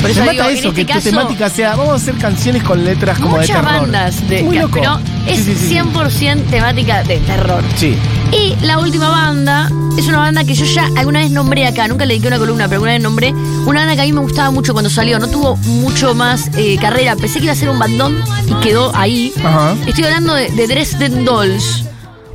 Por 0.00 0.08
eso 0.10 0.20
Me 0.24 0.30
digo, 0.30 0.42
mata 0.42 0.50
en 0.52 0.58
eso, 0.58 0.68
este 0.68 0.80
que 0.86 0.86
caso, 0.86 1.00
tu 1.00 1.04
temática 1.10 1.50
sea, 1.50 1.76
vamos 1.76 1.92
a 1.92 1.96
hacer 1.96 2.14
canciones 2.16 2.62
con 2.62 2.82
letras 2.82 3.18
como 3.18 3.34
de 3.36 3.42
muchas 3.42 3.56
terror. 3.60 3.80
bandas 3.82 4.28
de, 4.28 4.38
Es 4.38 4.44
muy 4.44 4.58
loco. 4.58 4.70
pero 4.80 4.98
es 5.26 5.36
Sí, 5.40 5.54
sí, 5.54 5.68
sí. 5.68 5.74
100% 5.74 6.44
temática 6.50 7.02
de 7.02 7.18
terror. 7.18 7.62
Sí. 7.76 7.94
Y 8.32 8.56
la 8.64 8.78
última 8.78 9.10
banda 9.10 9.70
es 9.98 10.06
una 10.08 10.18
banda 10.18 10.44
que 10.44 10.54
yo 10.54 10.64
ya 10.64 10.88
alguna 10.96 11.18
vez 11.18 11.30
nombré 11.30 11.66
acá, 11.66 11.86
nunca 11.86 12.06
le 12.06 12.14
dediqué 12.14 12.28
una 12.28 12.38
columna, 12.38 12.64
pero 12.64 12.76
alguna 12.76 12.92
vez 12.92 13.02
nombré. 13.02 13.32
Una 13.66 13.80
banda 13.80 13.94
que 13.96 14.00
a 14.00 14.04
mí 14.04 14.12
me 14.14 14.20
gustaba 14.20 14.50
mucho 14.50 14.72
cuando 14.72 14.88
salió, 14.88 15.18
no 15.18 15.28
tuvo 15.28 15.56
mucho 15.56 16.14
más 16.14 16.48
eh, 16.56 16.78
carrera. 16.80 17.14
Pensé 17.16 17.38
que 17.40 17.44
iba 17.44 17.52
a 17.52 17.56
ser 17.56 17.68
un 17.68 17.78
bandón 17.78 18.16
y 18.46 18.54
quedó 18.64 18.96
ahí. 18.96 19.34
Ajá. 19.44 19.74
Estoy 19.86 20.04
hablando 20.04 20.32
de, 20.34 20.48
de 20.50 20.66
Dresden 20.66 21.26
Dolls, 21.26 21.84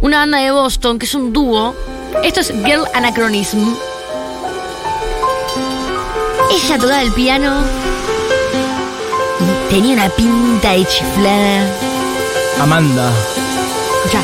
una 0.02 0.18
banda 0.20 0.38
de 0.38 0.52
Boston 0.52 1.00
que 1.00 1.08
es 1.08 1.16
un 1.16 1.34
dúo. 1.34 1.74
Esto 2.24 2.40
es 2.42 2.54
Girl 2.64 2.86
Anachronism. 2.94 3.76
Ella 6.52 6.78
tocaba 6.78 7.02
el 7.02 7.12
piano. 7.14 7.64
y 9.40 9.74
Tenía 9.74 9.94
una 9.94 10.10
pinta 10.10 10.72
de 10.72 10.86
chiflada. 10.86 11.68
Amanda. 12.60 13.12
Escuchá. 14.06 14.22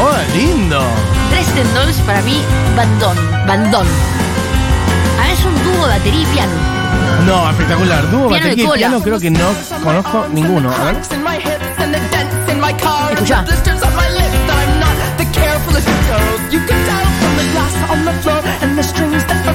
Oh, 0.00 0.36
lindo. 0.36 0.80
Dresden 1.30 1.74
Dolls 1.74 1.98
para 1.98 2.22
mí, 2.22 2.40
bandón, 2.76 3.16
bandón. 3.46 3.86
A 5.20 5.22
ver, 5.24 5.32
es 5.32 5.44
un 5.44 5.54
dúo 5.64 5.86
batería 5.86 6.22
y 6.22 6.26
piano. 6.26 6.52
No, 7.26 7.50
espectacular. 7.50 8.10
Dúo, 8.10 8.28
Piano 8.28 8.46
batería 8.46 8.64
y 8.64 8.78
piano 8.78 9.00
creo 9.02 9.20
que 9.20 9.30
no 9.30 9.48
conozco 9.84 10.26
ninguno. 10.32 10.72
A 10.72 10.84
ver. 10.84 10.96
Escuchá. 13.12 13.44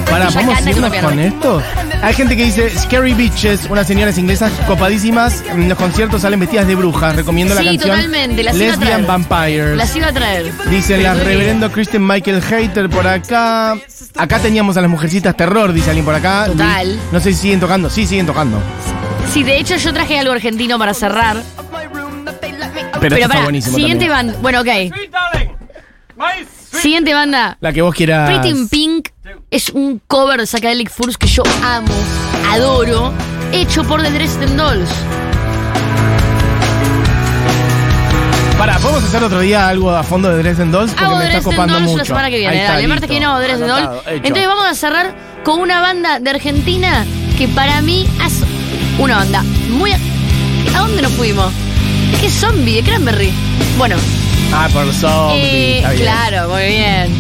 Para, 0.10 0.28
¿podemos 0.30 0.66
irnos 0.66 0.94
con 0.96 1.20
esto? 1.20 1.62
Hay 2.02 2.14
gente 2.14 2.36
que 2.38 2.46
dice 2.46 2.70
Scary 2.78 3.14
Bitches, 3.14 3.68
unas 3.70 3.86
señoras 3.88 4.18
inglesas 4.18 4.52
copadísimas. 4.66 5.44
En 5.50 5.68
los 5.68 5.78
conciertos 5.78 6.22
salen 6.22 6.40
vestidas 6.40 6.68
de 6.68 6.76
brujas. 6.76 7.16
Recomiendo 7.16 7.54
la 7.54 7.62
Sí, 7.62 7.68
canción 7.68 7.90
totalmente, 7.90 8.44
las 8.44 8.56
iba 8.56 8.66
a 8.66 8.68
Lesbian 8.70 9.06
traer. 9.06 9.06
Vampires. 9.06 9.78
Las 9.78 9.96
iba 9.96 10.08
a 10.08 10.14
traer. 10.14 10.52
Dicen 10.70 11.04
las 11.04 11.20
reverendo 11.20 11.72
Christian 11.72 12.06
Michael 12.08 12.42
Hater 12.42 12.90
por 12.90 13.08
acá. 13.08 13.76
Acá 14.16 14.40
teníamos 14.40 14.78
a 14.78 14.82
las 14.82 14.90
mujercitas 14.90 15.36
terror, 15.36 15.74
dice 15.74 15.90
alguien 15.90 16.06
por 16.06 16.16
acá. 16.16 16.46
Total. 16.48 17.00
No 17.12 17.20
sé 17.20 17.34
si 17.34 17.42
siguen 17.42 17.60
tocando. 17.60 17.90
Sí, 17.90 18.08
siguen 18.08 18.26
tocando. 18.26 18.60
Sí, 19.34 19.44
de 19.44 19.58
hecho 19.60 19.76
yo 19.76 19.94
traje 19.94 20.18
algo 20.20 20.32
argentino 20.34 20.80
para 20.80 20.94
cerrar. 20.94 21.38
Pero, 23.00 23.16
esto 23.16 23.28
Pero 23.28 23.34
está 23.34 23.44
buenísimo 23.44 23.76
siguiente 23.78 24.06
también. 24.08 24.28
banda. 24.28 24.42
Bueno, 24.42 24.62
ok. 24.62 24.68
Siguiente 26.72 27.14
banda. 27.14 27.58
La 27.60 27.74
que 27.74 27.82
vos 27.82 27.94
quieras. 27.96 28.30
Pretty 28.30 28.50
in 28.50 28.68
Pink 28.70 29.10
es 29.52 29.70
un 29.70 30.02
cover 30.08 30.40
de 30.40 30.46
Psychedelic 30.48 30.90
Furs 30.90 31.18
que 31.18 31.28
yo 31.28 31.44
amo, 31.64 31.94
adoro, 32.52 33.14
hecho 33.52 33.84
por 33.84 34.02
The 34.02 34.12
Dresden 34.12 34.58
Dolls. 34.58 34.90
Para, 38.58 38.80
¿podemos 38.80 39.04
hacer 39.04 39.24
otro 39.24 39.40
día 39.40 39.68
algo 39.68 39.92
a 39.92 40.02
fondo 40.04 40.30
de 40.30 40.42
Dresden 40.42 40.72
Dolls? 40.72 40.92
Porque 40.92 41.06
Hago 41.06 41.18
me 41.18 41.28
está 41.28 41.42
copando 41.44 41.74
Dolls 41.76 41.86
mucho. 41.90 41.98
la 42.00 42.06
semana 42.06 42.30
que 42.32 42.38
viene, 42.40 42.64
dale. 42.64 42.82
El 42.82 42.88
martes 42.88 43.08
que 43.08 43.12
viene 43.12 43.26
hago 43.28 43.40
Dresden 43.40 43.68
Dolls. 43.68 44.02
Entonces 44.08 44.48
vamos 44.48 44.66
a 44.66 44.74
cerrar 44.74 45.16
con 45.44 45.60
una 45.60 45.80
banda 45.80 46.20
de 46.20 46.30
Argentina 46.30 47.06
que 47.38 47.48
para 47.48 47.82
mí 47.82 48.08
es 48.26 48.42
una 48.98 49.18
banda 49.18 49.44
muy... 49.70 49.92
¿A 49.92 50.80
dónde 50.80 51.04
nos 51.04 51.12
fuimos? 51.14 51.54
Es 52.24 52.34
zombie, 52.34 52.76
de 52.76 52.84
Cranberry. 52.84 53.32
Bueno, 53.78 53.96
Ah, 54.54 54.68
por 54.72 54.92
zombie. 54.94 55.40
eh, 55.42 55.78
está 55.78 55.92
bien. 55.92 56.04
claro, 56.04 56.50
muy 56.50 56.64
bien. 56.64 57.14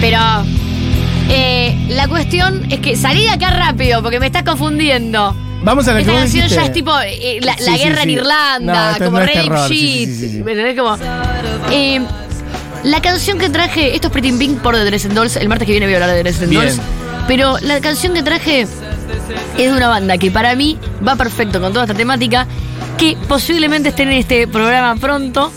Pero 0.00 0.18
eh, 1.28 1.76
la 1.88 2.08
cuestión 2.08 2.66
es 2.70 2.80
que 2.80 2.96
salí 2.96 3.22
de 3.24 3.30
acá 3.30 3.50
rápido 3.50 4.02
porque 4.02 4.18
me 4.20 4.26
estás 4.26 4.42
confundiendo. 4.42 5.34
Vamos 5.62 5.86
a 5.88 5.92
la 5.92 6.00
Esta 6.00 6.10
que 6.12 6.16
vos 6.16 6.20
canción 6.22 6.42
dijiste. 6.44 6.60
ya 6.62 6.66
es 6.66 6.72
tipo 6.72 6.92
eh, 7.00 7.38
la, 7.42 7.54
Sí, 7.56 7.64
la 7.66 7.72
sí, 7.76 7.78
guerra 7.84 7.96
sí. 7.96 8.02
en 8.02 8.08
No, 8.16 8.20
Irlanda, 8.22 8.90
esto 8.92 9.04
como 9.04 9.18
no 9.18 9.24
es 9.24 9.28
rape 9.28 9.42
terror, 9.42 9.68
sí, 9.68 9.74
shit. 9.74 10.08
sí, 10.08 10.16
sí, 10.16 10.28
sí. 10.30 10.42
¿Me 10.42 10.52
entendés? 10.52 10.76
Como, 10.78 10.96
eh, 11.70 12.00
la 12.84 13.02
canción 13.02 13.38
que 13.38 13.50
traje, 13.50 13.94
esto 13.94 14.06
es 14.08 14.12
Pretty 14.12 14.28
in 14.28 14.38
Pink 14.38 14.58
por 14.60 14.74
The 14.74 14.84
Dresden 14.84 15.14
Dolls, 15.14 15.36
el 15.36 15.48
martes 15.48 15.66
que 15.66 15.72
viene 15.72 15.86
voy 15.86 15.94
a 15.94 15.96
hablar 15.98 16.10
de 16.12 16.22
Dresden 16.22 16.48
Bien. 16.50 16.62
Dolls. 16.64 16.80
Pero 17.28 17.58
la 17.60 17.78
canción 17.80 18.14
que 18.14 18.22
traje 18.22 18.62
es 18.62 18.70
de 19.58 19.72
una 19.72 19.88
banda 19.88 20.16
que 20.16 20.30
para 20.30 20.56
mí 20.56 20.78
va 21.06 21.14
perfecto 21.16 21.60
con 21.60 21.72
toda 21.74 21.84
esta 21.84 21.94
temática, 21.94 22.46
que 23.00 23.16
posiblemente 23.28 23.88
esté 23.88 24.02
en 24.02 24.12
este 24.12 24.46
programa 24.46 24.94
pronto. 24.96 25.50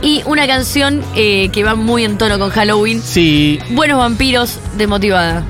Y 0.00 0.22
una 0.26 0.46
canción 0.46 1.02
eh, 1.14 1.50
que 1.52 1.62
va 1.64 1.74
muy 1.74 2.04
en 2.04 2.16
tono 2.18 2.38
con 2.38 2.50
Halloween. 2.50 3.02
Sí. 3.02 3.58
Buenos 3.70 3.98
vampiros 3.98 4.58
de 4.76 4.86
motivada. 4.86 5.44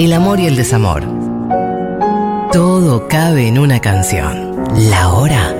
El 0.00 0.14
amor 0.14 0.40
y 0.40 0.46
el 0.46 0.56
desamor. 0.56 1.02
Todo 2.54 3.06
cabe 3.06 3.48
en 3.48 3.58
una 3.58 3.80
canción. 3.80 4.56
La 4.88 5.10
hora. 5.10 5.59